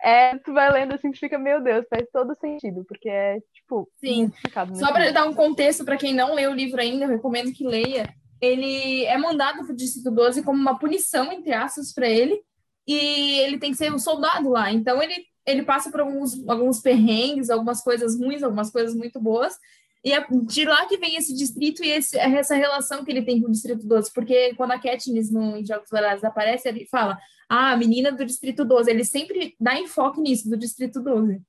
é, 0.02 0.37
tu 0.38 0.52
vai 0.52 0.71
lendo 0.73 0.95
assim, 0.95 1.12
fica, 1.14 1.38
meu 1.38 1.62
Deus, 1.62 1.87
faz 1.88 2.04
todo 2.12 2.35
sentido, 2.35 2.85
porque 2.87 3.09
é, 3.09 3.38
tipo, 3.54 3.88
Sim. 3.99 4.33
Só 4.75 4.92
para 4.92 5.12
dar 5.12 5.26
um 5.26 5.33
contexto 5.33 5.85
para 5.85 5.97
quem 5.97 6.12
não 6.12 6.35
leu 6.35 6.50
o 6.50 6.54
livro 6.54 6.81
ainda, 6.81 7.04
eu 7.04 7.09
recomendo 7.09 7.52
que 7.52 7.66
leia. 7.66 8.12
Ele 8.40 9.04
é 9.04 9.16
mandado 9.16 9.64
para 9.64 9.73
o 9.73 9.76
Distrito 9.76 10.11
12 10.11 10.42
como 10.42 10.61
uma 10.61 10.76
punição, 10.76 11.31
entre 11.31 11.52
aspas, 11.52 11.92
para 11.95 12.09
ele, 12.09 12.42
e 12.86 13.40
ele 13.40 13.58
tem 13.58 13.70
que 13.70 13.76
ser 13.76 13.92
um 13.92 13.98
soldado 13.98 14.50
lá. 14.50 14.72
Então 14.72 15.02
ele, 15.02 15.26
ele 15.46 15.62
passa 15.62 15.90
por 15.90 16.00
alguns, 16.00 16.46
alguns 16.48 16.80
perrengues, 16.80 17.50
algumas 17.50 17.82
coisas 17.82 18.18
ruins, 18.18 18.42
algumas 18.42 18.70
coisas 18.70 18.94
muito 18.94 19.20
boas. 19.20 19.56
E 20.04 20.12
é 20.12 20.26
de 20.28 20.64
lá 20.64 20.86
que 20.86 20.98
vem 20.98 21.14
esse 21.16 21.34
distrito 21.34 21.84
e 21.84 21.90
esse, 21.90 22.18
essa 22.18 22.56
relação 22.56 23.04
que 23.04 23.10
ele 23.10 23.22
tem 23.22 23.40
com 23.40 23.48
o 23.48 23.52
Distrito 23.52 23.86
12, 23.86 24.12
porque 24.12 24.52
quando 24.56 24.72
a 24.72 24.78
Katniss 24.78 25.30
no 25.30 25.64
Jogos 25.64 25.88
Vorazes 25.88 26.24
aparece, 26.24 26.68
ele 26.68 26.86
fala, 26.86 27.16
ah, 27.48 27.70
a 27.70 27.76
menina 27.76 28.10
do 28.10 28.24
Distrito 28.24 28.64
12, 28.64 28.90
ele 28.90 29.04
sempre 29.04 29.54
dá 29.60 29.78
enfoque 29.78 30.20
nisso, 30.20 30.50
do 30.50 30.56
Distrito 30.56 31.00
12. 31.00 31.40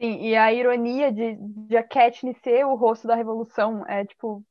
Sim, 0.00 0.20
e 0.26 0.36
a 0.36 0.52
ironia 0.52 1.10
de, 1.10 1.36
de 1.40 1.76
a 1.76 1.82
Katniss 1.82 2.38
ser 2.42 2.64
o 2.64 2.74
rosto 2.74 3.08
da 3.08 3.14
revolução 3.14 3.84
é 3.86 4.04
tipo 4.04 4.44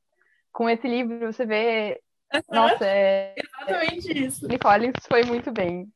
com 0.52 0.70
esse 0.70 0.88
livro 0.88 1.32
você 1.32 1.46
vê 1.46 2.02
nossa 2.50 2.86
é 2.86 3.36
exatamente 3.38 4.26
isso 4.26 4.48
Collins 4.60 4.94
foi 5.08 5.24
muito 5.24 5.52
bem 5.52 5.92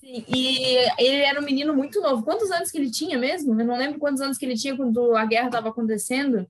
Sim, 0.00 0.24
e 0.26 0.76
ele 0.98 1.22
era 1.22 1.38
um 1.38 1.44
menino 1.44 1.74
muito 1.74 2.00
novo. 2.00 2.24
Quantos 2.24 2.50
anos 2.50 2.70
que 2.70 2.78
ele 2.78 2.90
tinha 2.90 3.18
mesmo? 3.18 3.60
Eu 3.60 3.66
não 3.66 3.76
lembro 3.76 3.98
quantos 3.98 4.22
anos 4.22 4.38
que 4.38 4.46
ele 4.46 4.56
tinha 4.56 4.74
quando 4.74 5.14
a 5.14 5.26
guerra 5.26 5.48
estava 5.48 5.68
acontecendo. 5.68 6.48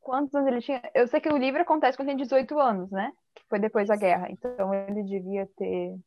Quantos 0.00 0.34
anos 0.34 0.48
ele 0.48 0.60
tinha? 0.60 0.82
Eu 0.94 1.08
sei 1.08 1.18
que 1.18 1.30
o 1.30 1.38
livro 1.38 1.62
acontece 1.62 1.96
quando 1.96 2.08
tem 2.08 2.16
18 2.18 2.58
anos, 2.58 2.90
né? 2.90 3.10
Que 3.34 3.42
foi 3.48 3.58
depois 3.58 3.88
da 3.88 3.96
guerra. 3.96 4.30
Então 4.30 4.74
ele 4.74 5.02
devia 5.02 5.48
ter 5.56 5.98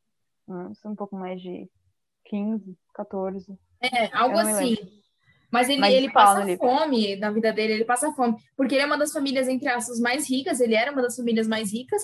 um 0.85 0.95
pouco 0.95 1.15
mais 1.15 1.41
de 1.41 1.67
15, 2.25 2.77
14. 2.93 3.57
É, 3.81 4.15
algo 4.15 4.37
assim. 4.37 4.75
Mas 5.53 5.69
ele, 5.69 5.79
Mas 5.79 5.93
ele 5.93 6.11
passa 6.11 6.57
fome 6.57 7.15
na 7.17 7.29
vida 7.29 7.53
dele, 7.53 7.73
ele 7.73 7.85
passa 7.85 8.11
fome. 8.13 8.35
Porque 8.57 8.73
ele 8.73 8.81
é 8.81 8.85
uma 8.87 8.97
das 8.97 9.13
famílias, 9.13 9.47
entre 9.47 9.69
aspas, 9.69 9.99
mais 9.99 10.27
ricas, 10.27 10.59
ele 10.59 10.73
era 10.73 10.91
uma 10.91 11.03
das 11.03 11.15
famílias 11.15 11.47
mais 11.47 11.71
ricas, 11.71 12.01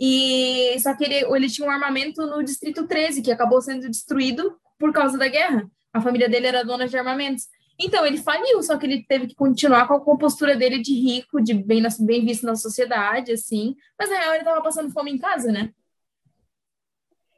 e 0.00 0.76
só 0.80 0.96
que 0.96 1.04
ele, 1.04 1.14
ele 1.14 1.48
tinha 1.48 1.68
um 1.68 1.70
armamento 1.70 2.26
no 2.26 2.42
Distrito 2.42 2.88
13, 2.88 3.22
que 3.22 3.30
acabou 3.30 3.62
sendo 3.62 3.88
destruído 3.88 4.58
por 4.80 4.92
causa 4.92 5.16
da 5.16 5.28
guerra. 5.28 5.70
A 5.92 6.00
família 6.00 6.28
dele 6.28 6.48
era 6.48 6.64
dona 6.64 6.88
de 6.88 6.98
armamentos. 6.98 7.44
Então, 7.78 8.04
ele 8.04 8.18
faliu, 8.18 8.60
só 8.64 8.76
que 8.76 8.84
ele 8.86 9.04
teve 9.04 9.28
que 9.28 9.36
continuar 9.36 9.86
com 9.86 9.94
a 9.94 10.00
compostura 10.00 10.56
dele 10.56 10.82
de 10.82 10.92
rico, 10.92 11.40
de 11.40 11.54
bem, 11.54 11.80
bem 12.00 12.24
visto 12.24 12.44
na 12.44 12.56
sociedade, 12.56 13.30
assim. 13.30 13.76
Mas, 13.96 14.10
na 14.10 14.18
real, 14.18 14.32
ele 14.32 14.42
estava 14.42 14.60
passando 14.60 14.92
fome 14.92 15.12
em 15.12 15.18
casa, 15.18 15.52
né? 15.52 15.70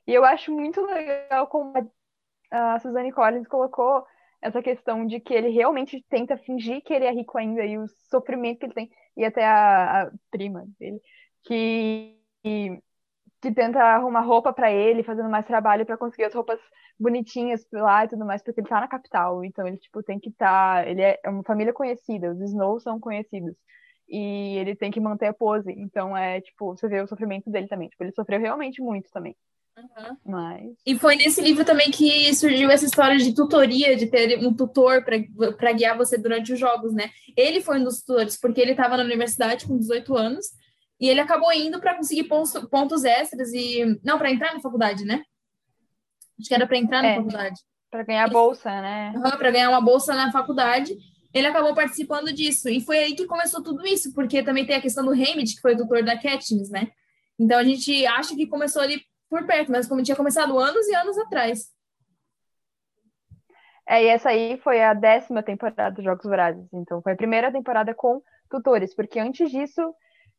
E 0.06 0.14
eu 0.14 0.24
acho 0.24 0.50
muito 0.50 0.80
legal 0.80 1.46
como 1.48 1.74
a 2.50 2.78
Suzanne 2.80 3.12
Collins 3.12 3.46
colocou 3.46 4.06
essa 4.42 4.62
questão 4.62 5.06
de 5.06 5.20
que 5.20 5.34
ele 5.34 5.50
realmente 5.50 6.04
tenta 6.08 6.36
fingir 6.38 6.82
que 6.82 6.94
ele 6.94 7.04
é 7.04 7.12
rico 7.12 7.38
ainda 7.38 7.64
e 7.64 7.78
o 7.78 7.86
sofrimento 8.10 8.60
que 8.60 8.66
ele 8.66 8.74
tem. 8.74 8.90
E 9.16 9.24
até 9.24 9.44
a, 9.44 10.02
a 10.02 10.10
prima 10.30 10.64
dele, 10.78 11.00
que, 11.44 12.16
que 12.42 13.52
tenta 13.54 13.80
arrumar 13.82 14.22
roupa 14.22 14.52
para 14.52 14.72
ele, 14.72 15.02
fazendo 15.02 15.28
mais 15.28 15.46
trabalho 15.46 15.84
para 15.86 15.98
conseguir 15.98 16.24
as 16.24 16.34
roupas 16.34 16.60
bonitinhas 16.98 17.66
lá 17.72 18.04
e 18.04 18.08
tudo 18.08 18.24
mais, 18.26 18.42
porque 18.42 18.60
ele 18.60 18.68
tá 18.68 18.80
na 18.80 18.88
capital. 18.88 19.44
Então 19.44 19.66
ele, 19.66 19.78
tipo, 19.78 20.02
tem 20.02 20.18
que 20.18 20.30
estar. 20.30 20.84
Tá, 20.84 20.88
ele 20.88 21.02
é, 21.02 21.20
uma 21.26 21.42
família 21.44 21.72
conhecida, 21.72 22.32
os 22.32 22.40
Snow 22.40 22.80
são 22.80 23.00
conhecidos. 23.00 23.54
E 24.08 24.58
ele 24.58 24.74
tem 24.76 24.90
que 24.90 25.00
manter 25.00 25.26
a 25.28 25.34
pose. 25.34 25.72
Então 25.72 26.16
é, 26.16 26.40
tipo, 26.40 26.76
você 26.76 26.88
vê 26.88 27.00
o 27.00 27.06
sofrimento 27.06 27.50
dele 27.50 27.68
também. 27.68 27.88
Tipo, 27.88 28.04
ele 28.04 28.12
sofreu 28.12 28.40
realmente 28.40 28.82
muito 28.82 29.10
também. 29.12 29.36
Uhum. 29.76 30.16
Mas... 30.26 30.76
E 30.84 30.98
foi 30.98 31.16
nesse 31.16 31.40
livro 31.40 31.64
também 31.64 31.90
que 31.90 32.34
surgiu 32.34 32.70
essa 32.70 32.84
história 32.84 33.16
de 33.16 33.34
tutoria, 33.34 33.96
de 33.96 34.06
ter 34.06 34.38
um 34.46 34.54
tutor 34.54 35.04
para 35.04 35.72
guiar 35.72 35.96
você 35.96 36.18
durante 36.18 36.52
os 36.52 36.58
jogos, 36.58 36.92
né? 36.92 37.10
Ele 37.36 37.60
foi 37.60 37.78
um 37.78 37.84
dos 37.84 38.00
tutores, 38.00 38.38
porque 38.38 38.60
ele 38.60 38.72
estava 38.72 38.96
na 38.96 39.04
universidade 39.04 39.66
com 39.66 39.78
18 39.78 40.16
anos 40.16 40.46
e 41.00 41.08
ele 41.08 41.20
acabou 41.20 41.50
indo 41.52 41.80
para 41.80 41.96
conseguir 41.96 42.24
pontos, 42.24 42.52
pontos 42.70 43.04
extras 43.04 43.52
e. 43.54 43.98
Não, 44.04 44.18
para 44.18 44.30
entrar 44.30 44.52
na 44.52 44.60
faculdade, 44.60 45.04
né? 45.04 45.22
Acho 46.38 46.48
que 46.48 46.54
era 46.54 46.66
para 46.66 46.76
entrar 46.76 47.02
na 47.02 47.08
é, 47.08 47.16
faculdade. 47.16 47.60
Para 47.90 48.02
ganhar 48.04 48.28
bolsa, 48.28 48.70
né? 48.82 49.12
Uhum, 49.16 49.22
para 49.22 49.50
ganhar 49.50 49.70
uma 49.70 49.80
bolsa 49.80 50.14
na 50.14 50.30
faculdade. 50.30 50.94
Ele 51.32 51.46
acabou 51.46 51.74
participando 51.74 52.32
disso. 52.32 52.68
E 52.68 52.80
foi 52.80 52.98
aí 52.98 53.14
que 53.14 53.26
começou 53.26 53.62
tudo 53.62 53.86
isso, 53.86 54.12
porque 54.12 54.42
também 54.42 54.66
tem 54.66 54.76
a 54.76 54.80
questão 54.80 55.04
do 55.04 55.12
Hammett, 55.12 55.54
que 55.54 55.60
foi 55.60 55.74
o 55.74 55.76
tutor 55.78 56.02
da 56.02 56.18
Katniss, 56.18 56.70
né? 56.70 56.88
Então 57.38 57.58
a 57.58 57.64
gente 57.64 58.04
acha 58.06 58.34
que 58.36 58.46
começou 58.46 58.82
ali 58.82 59.00
por 59.30 59.46
perto, 59.46 59.70
mas 59.70 59.86
como 59.86 60.02
tinha 60.02 60.16
começado 60.16 60.58
anos 60.58 60.86
e 60.88 60.94
anos 60.94 61.16
atrás. 61.16 61.72
É, 63.88 64.04
e 64.04 64.08
essa 64.08 64.28
aí 64.28 64.58
foi 64.58 64.82
a 64.82 64.92
décima 64.92 65.42
temporada 65.42 65.94
dos 65.94 66.04
Jogos 66.04 66.24
Vorazes. 66.24 66.68
Então, 66.72 67.00
foi 67.00 67.12
a 67.12 67.16
primeira 67.16 67.50
temporada 67.50 67.94
com 67.94 68.20
tutores, 68.50 68.94
porque 68.94 69.18
antes 69.18 69.50
disso, 69.50 69.94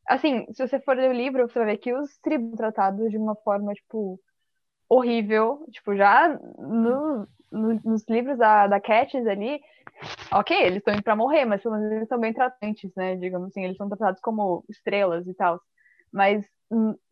assim, 0.08 0.46
se 0.54 0.68
você 0.68 0.80
for 0.80 0.96
ler 0.96 1.10
o 1.10 1.14
livro, 1.14 1.48
você 1.48 1.60
vai 1.60 1.68
ver 1.70 1.78
que 1.78 1.94
os 1.94 2.18
tribos 2.20 2.58
tratados 2.58 3.10
de 3.10 3.18
uma 3.18 3.36
forma, 3.36 3.74
tipo, 3.74 4.20
horrível. 4.90 5.66
Tipo, 5.72 5.96
já 5.96 6.38
no, 6.58 7.28
no, 7.52 7.80
nos 7.84 8.06
livros 8.10 8.38
da, 8.38 8.68
da 8.68 8.80
Katniss 8.80 9.26
ali, 9.28 9.62
ok, 10.34 10.58
eles 10.58 10.78
estão 10.80 10.94
indo 10.94 11.04
pra 11.04 11.16
morrer, 11.16 11.46
mas 11.46 11.62
pelo 11.62 11.76
menos 11.76 11.92
eles 11.92 12.08
são 12.10 12.20
bem 12.20 12.34
tratantes, 12.34 12.92
né? 12.96 13.16
Digamos 13.16 13.50
assim, 13.50 13.64
eles 13.64 13.78
são 13.78 13.88
tratados 13.88 14.22
como 14.22 14.66
estrelas 14.70 15.28
e 15.28 15.34
tal. 15.34 15.62
Mas 16.12 16.46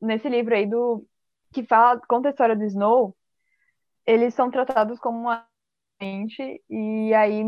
nesse 0.02 0.30
livro 0.30 0.56
aí 0.56 0.66
do 0.66 1.06
que 1.52 1.64
fala, 1.64 2.00
conta 2.08 2.30
a 2.30 2.32
história 2.32 2.56
do 2.56 2.64
Snow, 2.64 3.16
eles 4.06 4.34
são 4.34 4.50
tratados 4.52 5.00
como 5.00 5.20
uma 5.20 5.48
gente, 6.02 6.64
e 6.70 7.14
aí 7.14 7.44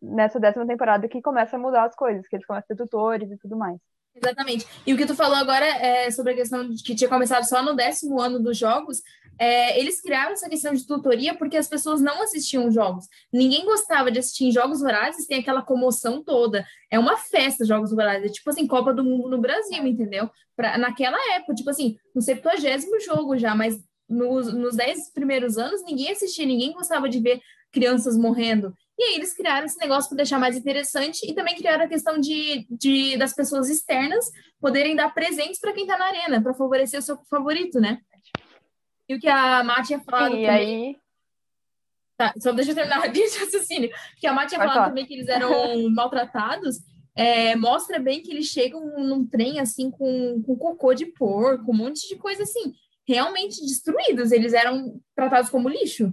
nessa 0.00 0.38
décima 0.40 0.66
temporada 0.66 1.08
que 1.08 1.20
começa 1.22 1.56
a 1.56 1.58
mudar 1.58 1.84
as 1.84 1.94
coisas, 1.94 2.26
que 2.28 2.36
eles 2.36 2.46
começam 2.46 2.64
a 2.64 2.76
ter 2.76 2.76
tutores 2.76 3.30
e 3.30 3.36
tudo 3.38 3.56
mais. 3.56 3.78
Exatamente. 4.16 4.66
E 4.86 4.94
o 4.94 4.96
que 4.96 5.06
tu 5.06 5.14
falou 5.14 5.36
agora 5.36 5.66
é 5.66 6.10
sobre 6.10 6.32
a 6.32 6.36
questão 6.36 6.68
de 6.68 6.82
que 6.82 6.94
tinha 6.94 7.08
começado 7.08 7.44
só 7.44 7.62
no 7.62 7.74
décimo 7.74 8.20
ano 8.20 8.42
dos 8.42 8.56
jogos. 8.56 9.02
É, 9.38 9.78
eles 9.78 10.00
criaram 10.00 10.32
essa 10.32 10.48
questão 10.48 10.72
de 10.72 10.86
tutoria 10.86 11.34
porque 11.34 11.58
as 11.58 11.68
pessoas 11.68 12.00
não 12.00 12.22
assistiam 12.22 12.70
jogos. 12.70 13.06
Ninguém 13.30 13.66
gostava 13.66 14.10
de 14.10 14.18
assistir 14.18 14.50
Jogos 14.50 14.80
Vorazes, 14.80 15.26
tem 15.26 15.40
aquela 15.40 15.60
comoção 15.60 16.22
toda. 16.24 16.66
É 16.90 16.98
uma 16.98 17.18
festa 17.18 17.66
Jogos 17.66 17.90
Vorazes, 17.90 18.30
é 18.30 18.32
tipo 18.32 18.48
assim, 18.48 18.66
Copa 18.66 18.94
do 18.94 19.04
Mundo 19.04 19.28
no 19.28 19.38
Brasil, 19.38 19.86
entendeu? 19.86 20.30
Pra, 20.56 20.78
naquela 20.78 21.18
época, 21.34 21.54
tipo 21.54 21.68
assim, 21.68 21.98
no 22.14 22.22
70 22.22 22.56
jogo 23.04 23.36
já, 23.36 23.54
mas 23.54 23.78
nos, 24.08 24.52
nos 24.54 24.76
10 24.76 25.12
primeiros 25.12 25.58
anos 25.58 25.82
ninguém 25.82 26.10
assistia, 26.10 26.46
ninguém 26.46 26.72
gostava 26.72 27.08
de 27.08 27.20
ver 27.20 27.42
crianças 27.70 28.16
morrendo. 28.16 28.72
E 28.98 29.02
aí 29.02 29.14
eles 29.16 29.34
criaram 29.34 29.66
esse 29.66 29.78
negócio 29.78 30.08
para 30.08 30.16
deixar 30.16 30.38
mais 30.38 30.56
interessante 30.56 31.30
e 31.30 31.34
também 31.34 31.54
criaram 31.54 31.84
a 31.84 31.88
questão 31.88 32.18
de, 32.18 32.66
de 32.70 33.16
das 33.18 33.34
pessoas 33.34 33.68
externas 33.68 34.24
poderem 34.58 34.96
dar 34.96 35.12
presentes 35.12 35.60
para 35.60 35.72
quem 35.72 35.84
está 35.84 35.98
na 35.98 36.06
arena, 36.06 36.42
para 36.42 36.54
favorecer 36.54 36.98
o 36.98 37.02
seu 37.02 37.18
favorito, 37.28 37.78
né? 37.78 38.00
E 39.08 39.14
o 39.14 39.20
que 39.20 39.28
a 39.28 39.62
tinha 39.84 40.00
falado 40.00 40.34
e 40.34 40.46
também... 40.46 40.48
aí... 40.48 40.96
Tá, 42.16 42.32
só 42.38 42.50
deixa 42.50 42.70
eu 42.70 42.74
terminar 42.74 43.02
a 43.02 43.06
linha 43.06 43.28
de 43.28 43.38
raciocínio. 43.38 43.90
Que 44.16 44.26
a 44.26 44.32
Má 44.32 44.46
tinha 44.46 44.58
falado 44.58 44.88
também 44.88 45.04
que 45.04 45.12
eles 45.12 45.28
eram 45.28 45.50
maltratados. 45.92 46.78
É, 47.14 47.54
mostra 47.56 47.98
bem 47.98 48.22
que 48.22 48.30
eles 48.30 48.46
chegam 48.46 48.80
num 48.98 49.26
trem, 49.26 49.60
assim, 49.60 49.90
com, 49.90 50.42
com 50.42 50.56
cocô 50.56 50.94
de 50.94 51.06
porco, 51.06 51.72
um 51.72 51.76
monte 51.76 52.08
de 52.08 52.16
coisa 52.16 52.42
assim. 52.42 52.72
Realmente 53.06 53.60
destruídos. 53.60 54.32
Eles 54.32 54.54
eram 54.54 54.98
tratados 55.14 55.50
como 55.50 55.68
lixo. 55.68 56.12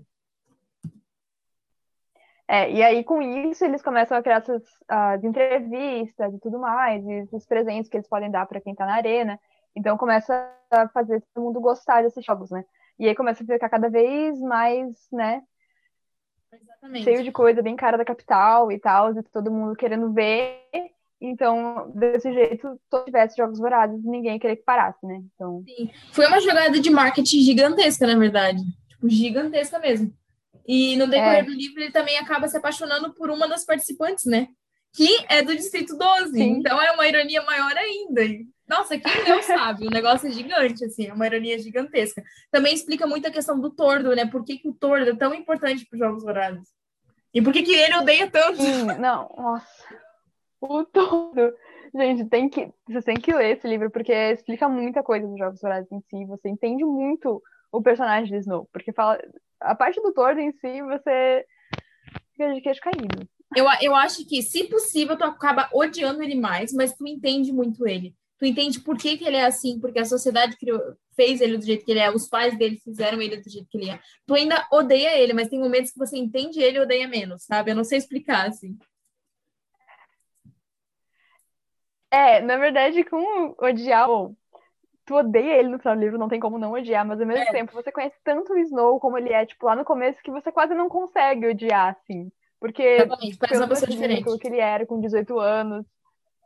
É, 2.53 2.71
e 2.71 2.83
aí, 2.83 3.03
com 3.03 3.19
isso, 3.19 3.65
eles 3.65 3.81
começam 3.81 4.15
a 4.15 4.21
criar 4.21 4.37
essas 4.37 4.61
as 4.87 5.23
entrevistas 5.23 6.31
e 6.35 6.39
tudo 6.39 6.59
mais, 6.59 7.03
e 7.03 7.27
os 7.31 7.47
presentes 7.47 7.89
que 7.89 7.97
eles 7.97 8.07
podem 8.07 8.29
dar 8.29 8.45
para 8.45 8.61
quem 8.61 8.73
está 8.73 8.85
na 8.85 8.93
arena. 8.93 9.39
Então, 9.75 9.97
começa 9.97 10.51
a 10.69 10.87
fazer 10.89 11.23
todo 11.33 11.45
mundo 11.45 11.59
gostar 11.59 12.03
desses 12.03 12.23
jogos, 12.23 12.51
né? 12.51 12.63
E 12.99 13.07
aí 13.07 13.15
começa 13.15 13.43
a 13.43 13.47
ficar 13.47 13.69
cada 13.69 13.89
vez 13.89 14.39
mais, 14.39 14.87
né? 15.11 15.41
Exatamente. 16.53 17.03
Cheio 17.03 17.23
de 17.23 17.31
coisa, 17.31 17.63
bem 17.63 17.75
cara 17.75 17.97
da 17.97 18.05
capital 18.05 18.71
e 18.71 18.77
tal, 18.77 19.17
e 19.17 19.23
todo 19.23 19.51
mundo 19.51 19.75
querendo 19.75 20.13
ver. 20.13 20.61
Então, 21.19 21.91
desse 21.95 22.31
jeito, 22.31 22.79
se 22.87 23.03
tivesse 23.05 23.35
jogos 23.35 23.57
vorazes, 23.57 23.99
ninguém 24.03 24.37
queria 24.37 24.55
que 24.55 24.61
parasse, 24.61 25.03
né? 25.03 25.23
Então... 25.33 25.63
Sim. 25.65 25.89
Foi 26.11 26.27
uma 26.27 26.39
jogada 26.39 26.79
de 26.79 26.91
marketing 26.91 27.39
gigantesca, 27.39 28.05
na 28.05 28.15
verdade. 28.15 28.61
Tipo, 28.89 29.09
gigantesca 29.09 29.79
mesmo. 29.79 30.13
E 30.67 30.95
no 30.95 31.07
decorrer 31.07 31.39
é. 31.39 31.43
do 31.43 31.51
livro, 31.51 31.81
ele 31.81 31.91
também 31.91 32.17
acaba 32.17 32.47
se 32.47 32.57
apaixonando 32.57 33.13
por 33.13 33.29
uma 33.29 33.47
das 33.47 33.65
participantes, 33.65 34.25
né? 34.25 34.47
Que 34.93 35.25
é 35.27 35.41
do 35.41 35.55
Distrito 35.55 35.97
12. 35.97 36.31
Sim. 36.31 36.59
Então 36.59 36.81
é 36.81 36.91
uma 36.91 37.07
ironia 37.07 37.41
maior 37.41 37.75
ainda. 37.75 38.21
Nossa, 38.67 38.97
quem 38.97 39.27
não 39.27 39.41
sabe? 39.43 39.87
O 39.87 39.91
negócio 39.91 40.27
é 40.27 40.31
gigante, 40.31 40.85
assim, 40.85 41.07
é 41.07 41.13
uma 41.13 41.25
ironia 41.25 41.59
gigantesca. 41.59 42.23
Também 42.51 42.73
explica 42.73 43.05
muito 43.05 43.27
a 43.27 43.31
questão 43.31 43.59
do 43.59 43.69
tordo, 43.69 44.15
né? 44.15 44.25
Por 44.25 44.43
que, 44.45 44.57
que 44.57 44.69
o 44.69 44.73
tordo 44.73 45.09
é 45.09 45.15
tão 45.15 45.33
importante 45.33 45.85
para 45.85 45.95
os 45.95 45.99
Jogos 45.99 46.23
Vorazes? 46.23 46.69
E 47.33 47.41
por 47.41 47.51
que, 47.51 47.63
que 47.63 47.73
ele 47.73 47.95
odeia 47.95 48.29
tanto? 48.29 48.61
Sim, 48.61 48.83
não, 48.99 49.29
nossa. 49.35 49.67
O 50.61 50.83
tordo. 50.85 51.53
Gente, 51.95 52.25
tem 52.25 52.49
que, 52.49 52.71
você 52.87 53.01
tem 53.01 53.15
que 53.15 53.33
ler 53.33 53.57
esse 53.57 53.67
livro, 53.67 53.89
porque 53.91 54.11
explica 54.11 54.69
muita 54.69 55.03
coisa 55.03 55.27
dos 55.27 55.37
Jogos 55.37 55.61
Vorazes 55.61 55.91
em 55.91 56.01
si. 56.01 56.25
Você 56.25 56.49
entende 56.49 56.83
muito 56.83 57.41
o 57.71 57.81
personagem 57.81 58.31
de 58.31 58.37
Snow, 58.37 58.67
porque 58.71 58.93
fala. 58.93 59.19
A 59.63 59.75
parte 59.75 60.01
do 60.01 60.13
tordo 60.13 60.39
em 60.39 60.51
si, 60.51 60.81
você 60.83 61.45
fica 62.31 62.53
de 62.53 62.61
queijo 62.61 62.81
caído. 62.81 63.27
Eu, 63.55 63.65
eu 63.81 63.95
acho 63.95 64.27
que, 64.27 64.41
se 64.41 64.65
possível, 64.65 65.17
tu 65.17 65.23
acaba 65.23 65.69
odiando 65.73 66.23
ele 66.23 66.35
mais, 66.35 66.73
mas 66.73 66.95
tu 66.95 67.07
entende 67.07 67.51
muito 67.51 67.87
ele 67.87 68.15
tu 68.43 68.47
entende 68.47 68.81
por 68.81 68.97
que, 68.97 69.17
que 69.17 69.23
ele 69.23 69.37
é 69.37 69.45
assim, 69.45 69.79
porque 69.79 69.99
a 69.99 70.05
sociedade 70.05 70.57
criou, 70.57 70.79
fez 71.15 71.39
ele 71.39 71.57
do 71.57 71.65
jeito 71.65 71.85
que 71.85 71.91
ele 71.91 72.01
é, 72.01 72.11
os 72.11 72.27
pais 72.27 72.57
dele 72.57 72.75
fizeram 72.77 73.21
ele 73.21 73.37
do 73.37 73.49
jeito 73.49 73.69
que 73.69 73.77
ele 73.77 73.89
é. 73.89 74.01
Tu 74.25 74.33
ainda 74.33 74.67
odeia 74.69 75.17
ele, 75.17 75.31
mas 75.31 75.47
tem 75.47 75.59
momentos 75.59 75.91
que 75.91 75.97
você 75.97 76.17
entende 76.17 76.59
ele 76.59 76.77
e 76.77 76.81
odeia 76.81 77.07
menos, 77.07 77.45
sabe? 77.45 77.71
Eu 77.71 77.75
não 77.75 77.85
sei 77.85 77.97
explicar, 77.97 78.47
assim. 78.49 78.77
É, 82.11 82.41
na 82.41 82.57
verdade, 82.57 83.05
com 83.05 83.55
odiar, 83.59 84.09
tu 85.05 85.15
odeia 85.15 85.59
ele 85.59 85.69
no 85.69 85.79
final 85.79 85.95
do 85.95 86.01
livro, 86.01 86.17
não 86.17 86.29
tem 86.29 86.39
como 86.39 86.57
não 86.57 86.73
odiar, 86.73 87.05
mas 87.05 87.19
ao 87.19 87.27
mesmo 87.27 87.43
é. 87.43 87.51
tempo 87.51 87.73
você 87.73 87.91
conhece 87.91 88.15
tanto 88.23 88.53
o 88.53 88.57
Snow 88.57 88.99
como 88.99 89.17
ele 89.17 89.31
é, 89.31 89.45
tipo, 89.45 89.65
lá 89.65 89.75
no 89.75 89.85
começo, 89.85 90.21
que 90.23 90.31
você 90.31 90.51
quase 90.51 90.73
não 90.73 90.89
consegue 90.89 91.47
odiar, 91.47 91.97
assim. 91.99 92.31
Porque 92.59 92.81
Exatamente, 92.81 93.37
parece 93.37 93.59
uma 93.59 93.67
pelo 93.67 93.79
pessoa 93.79 93.91
diferente. 93.91 94.23
pelo 94.23 94.39
que 94.39 94.47
ele 94.47 94.59
era 94.59 94.85
com 94.85 95.01
18 95.01 95.37
anos, 95.37 95.85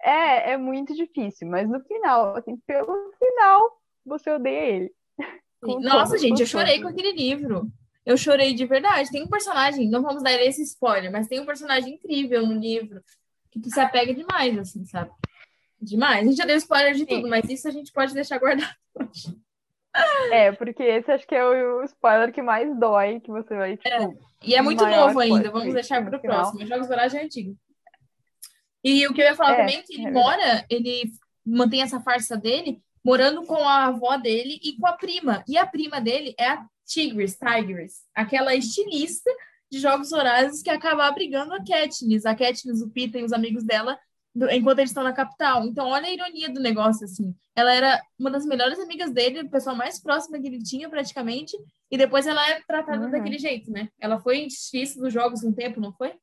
é, 0.01 0.53
é 0.53 0.57
muito 0.57 0.95
difícil. 0.95 1.47
Mas 1.47 1.69
no 1.69 1.79
final, 1.81 2.35
assim, 2.35 2.57
pelo 2.65 3.11
final, 3.19 3.79
você 4.05 4.31
odeia 4.31 4.75
ele. 4.75 4.91
Nossa, 5.61 6.05
todas, 6.05 6.21
gente, 6.21 6.39
eu 6.39 6.47
chorei 6.47 6.79
todas. 6.79 6.83
com 6.83 6.99
aquele 6.99 7.15
livro. 7.15 7.67
Eu 8.05 8.17
chorei 8.17 8.53
de 8.53 8.65
verdade. 8.65 9.11
Tem 9.11 9.21
um 9.21 9.27
personagem, 9.27 9.89
não 9.89 10.01
vamos 10.01 10.23
dar 10.23 10.31
esse 10.33 10.63
spoiler, 10.63 11.11
mas 11.11 11.27
tem 11.27 11.39
um 11.39 11.45
personagem 11.45 11.95
incrível 11.95 12.45
no 12.47 12.53
livro 12.53 13.01
que 13.51 13.59
tu 13.59 13.69
se 13.69 13.79
apega 13.79 14.13
demais, 14.13 14.57
assim, 14.57 14.85
sabe? 14.85 15.11
Demais. 15.81 16.23
A 16.23 16.27
gente 16.27 16.37
já 16.37 16.45
deu 16.45 16.57
spoiler 16.57 16.93
de 16.93 16.99
Sim. 16.99 17.05
tudo, 17.05 17.29
mas 17.29 17.49
isso 17.49 17.67
a 17.67 17.71
gente 17.71 17.91
pode 17.91 18.13
deixar 18.13 18.37
guardado. 18.37 18.73
É, 20.31 20.51
porque 20.51 20.83
esse 20.83 21.11
acho 21.11 21.25
que 21.25 21.33
é 21.33 21.43
o, 21.43 21.83
spoiler 21.83 22.31
que 22.31 22.39
mais 22.39 22.77
dói, 22.77 23.19
que 23.19 23.31
você 23.31 23.55
vai, 23.55 23.77
tipo, 23.77 24.19
E 24.43 24.53
é 24.53 24.61
muito 24.61 24.85
novo 24.85 25.19
ainda, 25.19 25.49
vamos 25.49 25.73
deixar 25.73 26.05
para 26.05 26.17
o 26.17 26.21
final. 26.21 26.41
próximo. 26.41 26.67
Jogos 26.67 26.87
Vorazes 26.87 27.19
é 27.19 27.23
antigo. 27.23 27.57
E 28.83 29.07
o 29.07 29.13
que 29.13 29.21
eu 29.21 29.25
ia 29.25 29.35
falar 29.35 29.53
É, 29.53 29.57
também 29.57 29.77
é 29.77 29.81
que 29.81 29.93
ele 29.95 30.05
é 30.05 30.11
mora, 30.11 30.65
ele 30.69 31.11
mantém 31.43 31.81
essa 31.81 31.99
farsa 31.99 32.37
dele 32.37 32.79
morando 33.03 33.43
com 33.43 33.67
a 33.67 33.85
avó 33.85 34.17
dele 34.17 34.59
e 34.61 34.75
com 34.77 34.85
a 34.85 34.93
prima. 34.93 35.43
E 35.47 35.57
a 35.57 35.65
prima 35.65 35.99
dele 35.99 36.35
é 36.37 36.49
a 36.49 36.65
Tigris, 36.85 37.37
Tigris, 37.37 38.03
aquela 38.13 38.53
estilista 38.53 39.31
de 39.71 39.79
Jogos 39.79 40.09
Vorazes 40.09 40.61
que 40.61 40.69
acaba 40.69 41.09
brigando 41.11 41.53
a 41.53 41.63
Katniss. 41.63 42.25
A 42.25 42.35
Katniss, 42.35 42.81
o 42.81 42.89
Pita 42.89 43.17
e 43.17 43.23
os 43.23 43.33
amigos 43.33 43.63
dela 43.63 43.97
do- 44.37 44.49
enquanto 44.51 44.79
eles 44.79 44.91
estão 44.91 45.03
na 45.03 45.13
capital. 45.13 45.65
Então, 45.65 45.87
olha 45.87 46.07
a 46.07 46.11
ironia 46.13 46.49
do 46.51 46.59
negócio, 46.61 47.05
assim. 47.05 47.35
Ela 47.55 47.73
era 47.73 48.01
uma 48.19 48.31
das 48.31 48.45
melhores 48.45 48.79
amigas 48.79 49.11
dele, 49.11 49.39
a 49.39 49.49
pessoa 49.49 49.75
mais 49.75 49.99
próxima 50.01 50.39
que 50.39 50.47
ele 50.47 50.59
tinha, 50.63 50.89
praticamente, 50.89 51.55
e 51.91 51.97
depois 51.97 52.27
ela 52.27 52.47
é 52.49 52.61
tratada 52.67 53.05
Uhum. 53.05 53.11
daquele 53.11 53.37
jeito, 53.39 53.71
né? 53.71 53.89
Ela 53.99 54.19
foi 54.19 54.39
estilista 54.45 54.99
dos 55.01 55.13
jogos 55.13 55.43
um 55.43 55.53
tempo, 55.53 55.79
não 55.79 55.93
foi? 55.93 56.13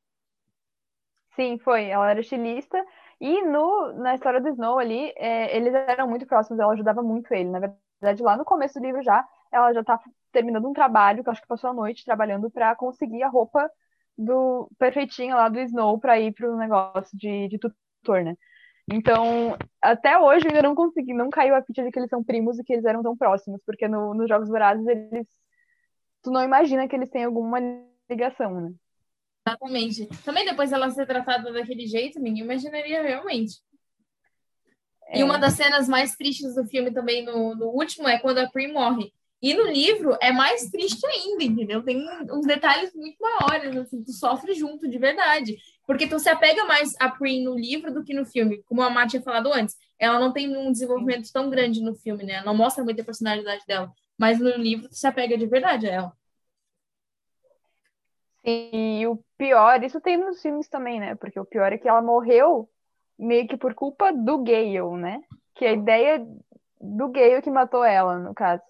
Sim, 1.36 1.58
foi. 1.58 1.86
Ela 1.86 2.10
era 2.10 2.20
estilista. 2.20 2.82
E 3.20 3.42
no, 3.44 3.92
na 3.94 4.14
história 4.14 4.40
do 4.40 4.48
Snow 4.50 4.78
ali, 4.78 5.12
é, 5.16 5.56
eles 5.56 5.74
eram 5.74 6.08
muito 6.08 6.26
próximos, 6.26 6.60
ela 6.60 6.72
ajudava 6.72 7.02
muito 7.02 7.32
ele. 7.32 7.50
Na 7.50 7.58
verdade, 7.60 8.22
lá 8.22 8.36
no 8.36 8.44
começo 8.44 8.78
do 8.78 8.84
livro 8.84 9.02
já, 9.02 9.26
ela 9.52 9.72
já 9.72 9.82
tá 9.84 10.00
terminando 10.32 10.68
um 10.68 10.72
trabalho, 10.72 11.22
que 11.22 11.28
eu 11.28 11.32
acho 11.32 11.42
que 11.42 11.48
passou 11.48 11.70
a 11.70 11.74
noite 11.74 12.04
trabalhando 12.04 12.50
para 12.50 12.74
conseguir 12.76 13.22
a 13.22 13.28
roupa 13.28 13.70
do 14.16 14.68
perfeitinha 14.78 15.34
lá 15.34 15.48
do 15.48 15.58
Snow 15.60 15.98
para 15.98 16.18
ir 16.20 16.32
pro 16.32 16.56
negócio 16.56 17.16
de, 17.16 17.48
de 17.48 17.58
tutor, 18.04 18.22
né? 18.22 18.36
Então, 18.92 19.56
até 19.80 20.18
hoje 20.18 20.44
eu 20.44 20.50
ainda 20.50 20.62
não 20.62 20.74
consegui, 20.74 21.14
não 21.14 21.30
caiu 21.30 21.54
a 21.54 21.62
ficha 21.62 21.82
de 21.82 21.90
que 21.90 21.98
eles 21.98 22.10
são 22.10 22.22
primos 22.22 22.58
e 22.58 22.64
que 22.64 22.74
eles 22.74 22.84
eram 22.84 23.02
tão 23.02 23.16
próximos, 23.16 23.60
porque 23.64 23.88
no, 23.88 24.12
nos 24.12 24.28
Jogos 24.28 24.48
Vorazes 24.48 24.86
eles. 24.86 25.26
Tu 26.22 26.30
não 26.30 26.42
imagina 26.42 26.86
que 26.86 26.94
eles 26.94 27.10
têm 27.10 27.24
alguma 27.24 27.58
ligação, 28.08 28.60
né? 28.60 28.72
Exatamente. 29.46 30.06
Também 30.24 30.44
depois 30.44 30.72
ela 30.72 30.90
ser 30.90 31.06
tratada 31.06 31.52
daquele 31.52 31.86
jeito, 31.86 32.20
ninguém 32.20 32.44
imaginaria 32.44 33.02
realmente. 33.02 33.60
E 35.12 35.20
É. 35.20 35.24
uma 35.24 35.38
das 35.38 35.54
cenas 35.54 35.86
mais 35.86 36.16
tristes 36.16 36.54
do 36.54 36.64
filme 36.66 36.90
também, 36.90 37.24
no, 37.24 37.54
no 37.54 37.66
último, 37.66 38.08
é 38.08 38.18
quando 38.18 38.38
a 38.38 38.48
Prim 38.48 38.72
morre. 38.72 39.12
E 39.40 39.52
no 39.52 39.64
livro 39.64 40.16
é 40.22 40.32
mais 40.32 40.70
triste 40.70 41.06
ainda, 41.06 41.44
entendeu? 41.44 41.82
Tem 41.82 42.02
uns 42.32 42.46
detalhes 42.46 42.94
muito 42.94 43.18
maiores, 43.20 43.76
assim, 43.76 44.02
tu 44.02 44.12
sofre 44.12 44.54
junto, 44.54 44.88
de 44.88 44.96
verdade. 44.96 45.58
Porque 45.86 46.06
tu 46.06 46.18
se 46.18 46.28
apega 46.28 46.64
mais 46.64 46.94
a 46.98 47.10
Prim 47.10 47.44
no 47.44 47.54
livro 47.54 47.92
do 47.92 48.02
que 48.02 48.14
no 48.14 48.24
filme. 48.24 48.62
Como 48.64 48.82
a 48.82 48.90
Má 48.90 49.06
tinha 49.06 49.22
falado 49.22 49.52
antes, 49.52 49.76
ela 49.98 50.18
não 50.18 50.32
tem 50.32 50.56
um 50.56 50.72
desenvolvimento 50.72 51.30
tão 51.32 51.50
grande 51.50 51.82
no 51.82 51.94
filme, 51.94 52.24
né? 52.24 52.42
Não 52.42 52.54
mostra 52.54 52.82
muita 52.82 53.04
personalidade 53.04 53.64
dela. 53.66 53.92
Mas 54.18 54.38
no 54.38 54.50
livro 54.50 54.88
tu 54.88 54.94
se 54.94 55.06
apega 55.06 55.36
de 55.36 55.46
verdade 55.46 55.88
a 55.88 55.92
ela. 55.92 56.12
Sim, 58.44 59.00
e 59.00 59.06
o 59.06 59.22
pior, 59.38 59.82
isso 59.82 60.00
tem 60.00 60.16
nos 60.16 60.40
filmes 60.40 60.68
também, 60.68 61.00
né? 61.00 61.14
Porque 61.14 61.40
o 61.40 61.46
pior 61.46 61.72
é 61.72 61.78
que 61.78 61.88
ela 61.88 62.02
morreu 62.02 62.68
meio 63.18 63.48
que 63.48 63.56
por 63.56 63.74
culpa 63.74 64.12
do 64.12 64.42
Gale, 64.42 64.96
né? 64.98 65.20
Que 65.54 65.64
a 65.64 65.72
ideia 65.72 66.26
do 66.80 67.08
Gale 67.08 67.42
que 67.42 67.50
matou 67.50 67.84
ela, 67.84 68.18
no 68.18 68.34
caso. 68.34 68.62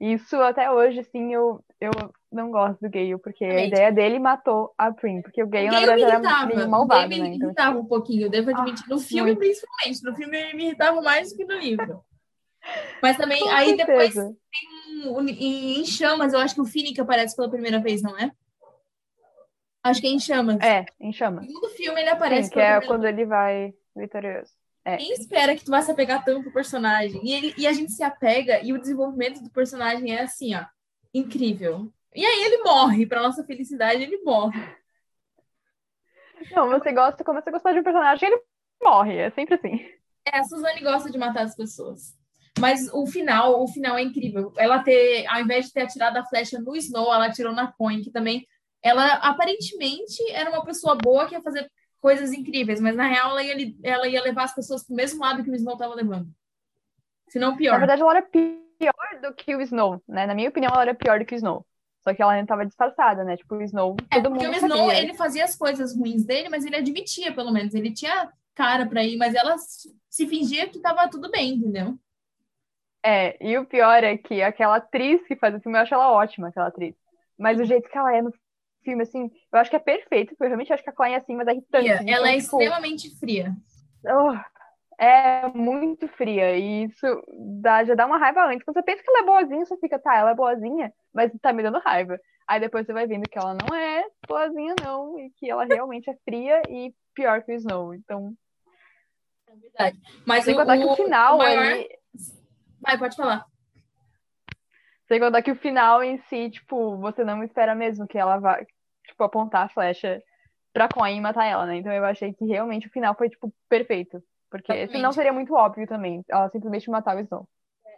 Isso 0.00 0.36
até 0.42 0.70
hoje, 0.70 1.00
assim, 1.00 1.32
eu, 1.32 1.64
eu 1.80 1.90
não 2.34 2.50
gosto 2.50 2.80
do 2.80 2.90
Gale, 2.90 3.16
porque 3.18 3.44
a 3.44 3.48
Exatamente. 3.48 3.68
ideia 3.68 3.92
dele 3.92 4.18
matou 4.18 4.74
a 4.76 4.92
Prim, 4.92 5.22
porque 5.22 5.42
o 5.42 5.46
Gale, 5.48 5.68
O 5.68 5.72
na 5.72 5.80
Gale 5.80 5.94
me 5.94 6.00
verdade, 6.00 6.26
era 6.26 6.46
meio 6.46 6.66
O 6.66 6.70
malvado, 6.70 7.08
Gale 7.08 7.22
né? 7.22 7.28
me 7.28 7.36
Então, 7.36 7.46
irritava 7.48 7.78
um 7.78 7.86
pouquinho, 7.86 8.22
eu 8.26 8.30
devo 8.30 8.50
admitir. 8.50 8.88
No 8.88 8.98
filme, 8.98 9.30
muito. 9.30 9.38
principalmente. 9.38 10.02
No 10.02 10.14
filme, 10.14 10.36
ele 10.36 10.54
me 10.54 10.64
irritava 10.66 11.00
mais 11.00 11.30
do 11.30 11.36
que 11.36 11.44
no 11.44 11.54
livro. 11.58 12.00
Mas 13.02 13.16
também, 13.16 13.40
com 13.40 13.48
aí 13.50 13.76
depois, 13.76 14.14
certeza. 14.14 14.36
um- 15.06 15.28
em, 15.28 15.80
em 15.80 15.84
Chamas, 15.84 16.32
eu 16.32 16.40
acho 16.40 16.54
que 16.54 16.60
o 16.60 16.64
Finnick 16.66 17.00
aparece 17.00 17.36
pela 17.36 17.50
primeira 17.50 17.78
vez, 17.78 18.02
não 18.02 18.18
é? 18.18 18.30
Acho 19.82 20.00
que 20.00 20.06
é 20.06 20.10
em 20.10 20.18
Chamas. 20.18 20.58
É, 20.62 20.86
em 20.98 21.12
chama. 21.12 21.42
No 21.42 21.68
filme, 21.70 22.00
ele 22.00 22.08
aparece 22.10 22.48
Sim, 22.48 22.54
que 22.54 22.60
é 22.60 22.80
quando 22.80 23.06
ele 23.06 23.26
vai 23.26 23.74
vitorioso. 23.94 24.50
É. 24.84 24.96
Quem 24.96 25.12
espera 25.12 25.54
que 25.54 25.64
tu 25.64 25.70
vá 25.70 25.80
se 25.82 25.90
apegar 25.90 26.24
tanto 26.24 26.42
pro 26.42 26.52
personagem? 26.52 27.20
E, 27.24 27.32
ele- 27.32 27.54
e 27.56 27.66
a 27.66 27.72
gente 27.72 27.92
se 27.92 28.02
apega, 28.02 28.60
e 28.62 28.72
o 28.72 28.78
desenvolvimento 28.78 29.42
do 29.42 29.50
personagem 29.50 30.12
é 30.14 30.22
assim, 30.22 30.54
ó, 30.54 30.64
incrível. 31.12 31.92
E 32.14 32.24
aí 32.24 32.44
ele 32.44 32.62
morre, 32.62 33.06
pra 33.06 33.22
nossa 33.22 33.44
felicidade, 33.44 34.02
ele 34.02 34.22
morre. 34.22 34.58
Não, 36.52 36.68
você 36.68 36.92
gosta, 36.92 37.24
começa 37.24 37.50
a 37.50 37.52
gostar 37.52 37.72
de 37.72 37.80
um 37.80 37.82
personagem, 37.82 38.28
ele 38.28 38.40
morre, 38.82 39.16
é 39.16 39.30
sempre 39.30 39.54
assim. 39.54 39.84
É, 40.26 40.38
a 40.38 40.44
Suzane 40.44 40.80
gosta 40.80 41.10
de 41.10 41.18
matar 41.18 41.42
as 41.42 41.56
pessoas. 41.56 42.16
Mas 42.58 42.88
o 42.92 43.06
final, 43.06 43.60
o 43.62 43.66
final 43.66 43.96
é 43.98 44.02
incrível. 44.02 44.52
Ela 44.56 44.82
ter, 44.82 45.26
ao 45.26 45.40
invés 45.40 45.66
de 45.66 45.72
ter 45.72 45.82
atirado 45.82 46.16
a 46.16 46.24
flecha 46.24 46.60
no 46.60 46.76
Snow, 46.76 47.12
ela 47.12 47.26
atirou 47.26 47.52
na 47.52 47.72
Coin, 47.72 48.00
que 48.00 48.10
também, 48.10 48.46
ela 48.82 49.14
aparentemente 49.14 50.22
era 50.30 50.50
uma 50.50 50.64
pessoa 50.64 50.94
boa 50.94 51.26
que 51.26 51.34
ia 51.34 51.42
fazer 51.42 51.70
coisas 52.00 52.32
incríveis, 52.32 52.80
mas 52.80 52.94
na 52.94 53.06
real 53.06 53.30
ela 53.30 53.42
ia, 53.42 53.74
ela 53.82 54.06
ia 54.06 54.22
levar 54.22 54.44
as 54.44 54.54
pessoas 54.54 54.84
pro 54.84 54.94
mesmo 54.94 55.20
lado 55.20 55.42
que 55.42 55.50
o 55.50 55.54
Snow 55.54 55.76
tava 55.76 55.94
levando. 55.94 56.28
Se 57.28 57.38
não 57.38 57.52
Na 57.52 57.56
pior. 57.56 57.78
verdade, 57.78 58.02
ela 58.02 58.16
era 58.16 58.22
pior 58.22 59.20
do 59.22 59.34
que 59.34 59.56
o 59.56 59.60
Snow, 59.62 60.00
né? 60.06 60.26
Na 60.26 60.34
minha 60.34 60.50
opinião, 60.50 60.70
ela 60.72 60.82
era 60.82 60.94
pior 60.94 61.18
do 61.18 61.24
que 61.24 61.34
o 61.34 61.36
Snow. 61.36 61.66
Só 62.04 62.14
que 62.14 62.22
ela 62.22 62.32
ainda 62.34 62.46
tava 62.46 62.66
disfarçada, 62.66 63.24
né? 63.24 63.36
Tipo, 63.36 63.56
o 63.56 63.62
Snow, 63.62 63.96
É, 64.10 64.20
todo 64.20 64.30
porque 64.30 64.46
mundo 64.46 64.54
o 64.54 64.56
Snow, 64.56 64.88
sabia. 64.88 65.02
ele 65.02 65.14
fazia 65.14 65.44
as 65.44 65.56
coisas 65.56 65.96
ruins 65.96 66.24
dele, 66.24 66.48
mas 66.50 66.64
ele 66.64 66.76
admitia, 66.76 67.34
pelo 67.34 67.50
menos. 67.52 67.74
Ele 67.74 67.92
tinha 67.92 68.30
cara 68.54 68.86
pra 68.86 69.02
ir, 69.02 69.16
mas 69.16 69.34
ela 69.34 69.56
se 69.58 70.26
fingia 70.28 70.68
que 70.68 70.78
tava 70.80 71.08
tudo 71.08 71.30
bem, 71.30 71.54
entendeu? 71.54 71.98
É, 73.04 73.36
e 73.44 73.58
o 73.58 73.66
pior 73.66 74.02
é 74.02 74.16
que 74.16 74.42
aquela 74.42 74.76
atriz 74.76 75.22
que 75.26 75.36
faz 75.36 75.54
o 75.54 75.60
filme, 75.60 75.76
eu 75.76 75.82
acho 75.82 75.94
ela 75.94 76.10
ótima, 76.12 76.48
aquela 76.48 76.68
atriz. 76.68 76.94
Mas 77.38 77.60
o 77.60 77.64
jeito 77.64 77.88
que 77.88 77.98
ela 77.98 78.14
é 78.16 78.22
no 78.22 78.32
filme, 78.82 79.02
assim, 79.02 79.30
eu 79.52 79.58
acho 79.58 79.70
que 79.70 79.76
é 79.76 79.80
perfeito, 79.80 80.30
porque 80.30 80.44
eu 80.44 80.48
realmente 80.48 80.72
acho 80.72 80.82
que 80.82 80.90
a 80.90 80.94
Chloe 80.94 81.12
é 81.12 81.16
assim, 81.16 81.34
mas 81.36 81.46
é 81.48 81.52
irritante. 81.52 81.88
Então, 81.88 82.14
Ela 82.14 82.28
é 82.30 82.40
tipo, 82.40 82.56
extremamente 82.62 83.10
fria. 83.18 83.54
oh, 84.06 84.34
é 84.98 85.48
muito 85.48 86.08
fria. 86.08 86.56
E 86.56 86.84
isso 86.84 87.06
dá, 87.60 87.84
já 87.84 87.94
dá 87.94 88.06
uma 88.06 88.18
raiva 88.18 88.46
antes. 88.46 88.64
Quando 88.64 88.74
você 88.76 88.82
pensa 88.82 89.02
que 89.02 89.10
ela 89.10 89.20
é 89.20 89.24
boazinha, 89.24 89.64
você 89.64 89.76
fica, 89.78 89.98
tá, 89.98 90.16
ela 90.16 90.30
é 90.30 90.34
boazinha, 90.34 90.92
mas 91.12 91.32
tá 91.40 91.52
me 91.52 91.62
dando 91.62 91.80
raiva. 91.80 92.18
Aí 92.46 92.60
depois 92.60 92.86
você 92.86 92.92
vai 92.92 93.06
vendo 93.06 93.28
que 93.28 93.38
ela 93.38 93.54
não 93.54 93.74
é 93.74 94.04
boazinha, 94.28 94.74
não, 94.82 95.18
e 95.18 95.30
que 95.30 95.50
ela 95.50 95.64
realmente 95.64 96.10
é 96.10 96.16
fria 96.24 96.60
e 96.68 96.94
pior 97.14 97.42
que 97.42 97.52
o 97.52 97.54
Snow. 97.54 97.94
Então, 97.94 98.34
É 99.48 99.56
verdade. 99.56 99.98
Mas 100.26 100.44
sem 100.44 100.54
o, 100.54 100.58
contar 100.58 100.76
que 100.76 100.84
o 100.84 100.96
final 100.96 101.38
maior... 101.38 101.64
ali. 101.64 101.88
Vai, 102.80 102.98
pode 102.98 103.16
falar. 103.16 103.46
Sem 105.08 105.20
contar 105.20 105.42
que 105.42 105.50
o 105.50 105.56
final 105.56 106.02
em 106.02 106.18
si, 106.28 106.50
tipo, 106.50 106.96
você 106.98 107.24
não 107.24 107.42
espera 107.42 107.74
mesmo 107.74 108.06
que 108.06 108.18
ela 108.18 108.38
vá, 108.38 108.58
tipo, 109.06 109.22
apontar 109.22 109.66
a 109.66 109.68
flecha 109.68 110.22
pra 110.72 110.88
Coin 110.88 111.16
e 111.16 111.20
matar 111.20 111.46
ela, 111.46 111.66
né? 111.66 111.76
Então 111.76 111.92
eu 111.92 112.04
achei 112.04 112.34
que 112.34 112.44
realmente 112.44 112.88
o 112.88 112.90
final 112.90 113.14
foi, 113.14 113.30
tipo, 113.30 113.52
perfeito. 113.68 114.22
Porque 114.54 114.70
Exatamente. 114.70 114.92
senão 114.92 115.12
seria 115.12 115.32
muito 115.32 115.52
óbvio 115.52 115.84
também. 115.84 116.22
Ela 116.30 116.48
simplesmente 116.48 116.88
matar 116.88 117.16
o 117.16 117.20
Snow. 117.20 117.48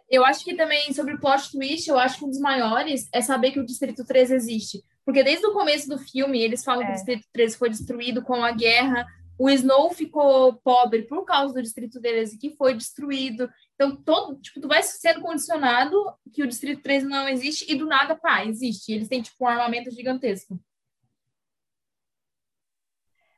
Eu 0.09 0.25
acho 0.25 0.43
que 0.43 0.55
também, 0.55 0.91
sobre 0.91 1.13
o 1.13 1.19
plot 1.19 1.51
twist, 1.51 1.87
eu 1.87 1.99
acho 1.99 2.17
que 2.17 2.25
um 2.25 2.29
dos 2.29 2.39
maiores 2.39 3.07
é 3.13 3.21
saber 3.21 3.51
que 3.51 3.59
o 3.59 3.65
Distrito 3.65 4.03
13 4.03 4.33
existe. 4.33 4.83
Porque 5.05 5.23
desde 5.23 5.45
o 5.45 5.53
começo 5.53 5.87
do 5.87 5.99
filme, 5.99 6.41
eles 6.41 6.63
falam 6.63 6.83
que 6.83 6.87
É. 6.89 6.93
o 6.93 6.95
Distrito 6.95 7.27
13 7.31 7.57
foi 7.57 7.69
destruído 7.69 8.23
com 8.23 8.43
a 8.43 8.51
guerra. 8.51 9.05
O 9.37 9.51
Snow 9.51 9.91
ficou 9.91 10.53
pobre 10.63 11.03
por 11.03 11.23
causa 11.25 11.53
do 11.53 11.61
Distrito 11.61 12.01
13, 12.01 12.39
que 12.39 12.55
foi 12.55 12.73
destruído. 12.73 13.47
Então, 13.75 13.95
todo, 13.95 14.39
tipo, 14.41 14.59
tu 14.59 14.67
vai 14.67 14.81
sendo 14.81 15.21
condicionado 15.21 15.95
que 16.33 16.41
o 16.41 16.47
Distrito 16.47 16.81
13 16.81 17.05
não 17.05 17.29
existe 17.29 17.71
e 17.71 17.75
do 17.75 17.85
nada, 17.85 18.15
pá, 18.15 18.43
existe. 18.43 18.91
Eles 18.91 19.07
têm, 19.07 19.21
tipo, 19.21 19.45
um 19.45 19.47
armamento 19.47 19.91
gigantesco. 19.91 20.59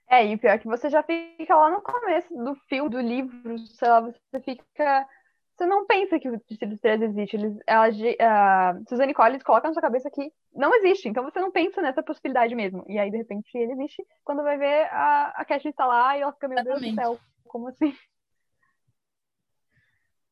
É, 0.10 0.26
e 0.26 0.34
o 0.34 0.39
pior 0.39 0.54
é 0.54 0.58
que 0.58 0.67
você 0.67 0.89
já 0.89 1.04
fica 1.04 1.56
lá 1.56 1.69
no 1.69 1.82
começo 1.82 2.34
do 2.34 2.56
filme, 2.67 2.89
do 2.89 3.00
livro, 3.00 3.58
sei 3.60 3.88
lá, 3.88 4.02
você 4.02 4.39
fica. 4.43 5.08
Você 5.56 5.65
não 5.65 5.86
pensa 5.86 6.17
que 6.17 6.28
o 6.28 6.38
Distrito 6.48 6.80
13 6.80 7.04
existe. 7.06 7.36
Eles, 7.36 7.58
ela, 7.67 7.86
a 8.22 8.80
Suzanne 8.88 9.13
Collins 9.13 9.43
coloca 9.43 9.67
na 9.67 9.74
sua 9.74 9.82
cabeça 9.82 10.10
que 10.10 10.32
não 10.54 10.74
existe. 10.76 11.08
Então 11.08 11.24
você 11.24 11.39
não 11.39 11.52
pensa 11.52 11.82
nessa 11.82 12.02
possibilidade 12.02 12.56
mesmo. 12.56 12.84
E 12.88 12.98
aí, 12.98 13.12
de 13.12 13.17
repente, 13.17 13.50
ele 13.56 13.74
existe. 13.74 14.04
Quando 14.24 14.41
vai 14.41 14.58
ver, 14.58 14.88
a, 14.91 15.34
a 15.36 15.45
Katniss 15.45 15.76
tá 15.76 15.86
lá 15.86 16.17
e 16.17 16.22
ela 16.22 16.32
fica, 16.32 16.48
meu 16.48 16.63
Deus 16.63 16.82
do 16.82 16.95
céu, 16.95 17.19
como 17.45 17.67
assim? 17.67 17.93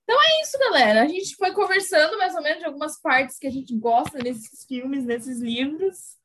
É 0.10 0.42
isso, 0.42 0.58
galera. 0.60 1.04
A 1.04 1.08
gente 1.08 1.36
foi 1.36 1.52
conversando 1.52 2.18
mais 2.18 2.34
ou 2.36 2.42
menos 2.42 2.60
de 2.60 2.66
algumas 2.66 3.00
partes 3.02 3.38
que 3.38 3.48
a 3.48 3.52
gente 3.52 3.76
gosta 3.78 4.18
nesses 4.20 4.66
filmes, 4.66 5.06
nesses 5.06 5.40
livros. 5.40 6.17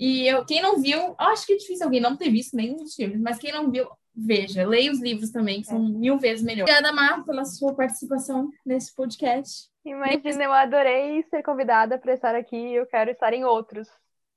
E 0.00 0.26
eu, 0.26 0.46
quem 0.46 0.62
não 0.62 0.80
viu, 0.80 1.14
acho 1.18 1.46
que 1.46 1.52
é 1.52 1.56
difícil 1.58 1.84
alguém 1.84 2.00
não 2.00 2.16
ter 2.16 2.30
visto 2.30 2.56
nenhum 2.56 2.76
dos 2.76 2.94
filmes, 2.94 3.20
mas 3.20 3.36
quem 3.36 3.52
não 3.52 3.70
viu, 3.70 3.86
veja, 4.16 4.66
leia 4.66 4.90
os 4.90 4.98
livros 4.98 5.30
também, 5.30 5.60
que 5.60 5.66
são 5.66 5.76
é. 5.76 5.88
mil 5.90 6.18
vezes 6.18 6.42
melhor. 6.42 6.62
Obrigada, 6.62 6.90
Mar, 6.90 7.22
pela 7.22 7.44
sua 7.44 7.74
participação 7.74 8.48
nesse 8.64 8.94
podcast. 8.94 9.68
Imagina, 9.84 10.44
eu 10.44 10.52
adorei 10.54 11.22
ser 11.24 11.42
convidada 11.42 11.98
para 11.98 12.14
estar 12.14 12.34
aqui 12.34 12.56
e 12.56 12.76
eu 12.76 12.86
quero 12.86 13.10
estar 13.10 13.34
em 13.34 13.44
outros. 13.44 13.88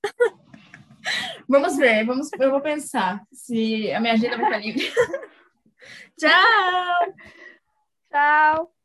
vamos 1.48 1.78
ver, 1.78 2.06
vamos, 2.06 2.30
eu 2.38 2.52
vou 2.52 2.60
pensar 2.60 3.24
se 3.32 3.90
a 3.94 4.02
minha 4.02 4.16
agenda 4.16 4.36
vai 4.36 4.46
estar 4.46 4.58
livre. 4.58 4.92
Tchau! 6.20 7.14
Tchau! 8.12 8.83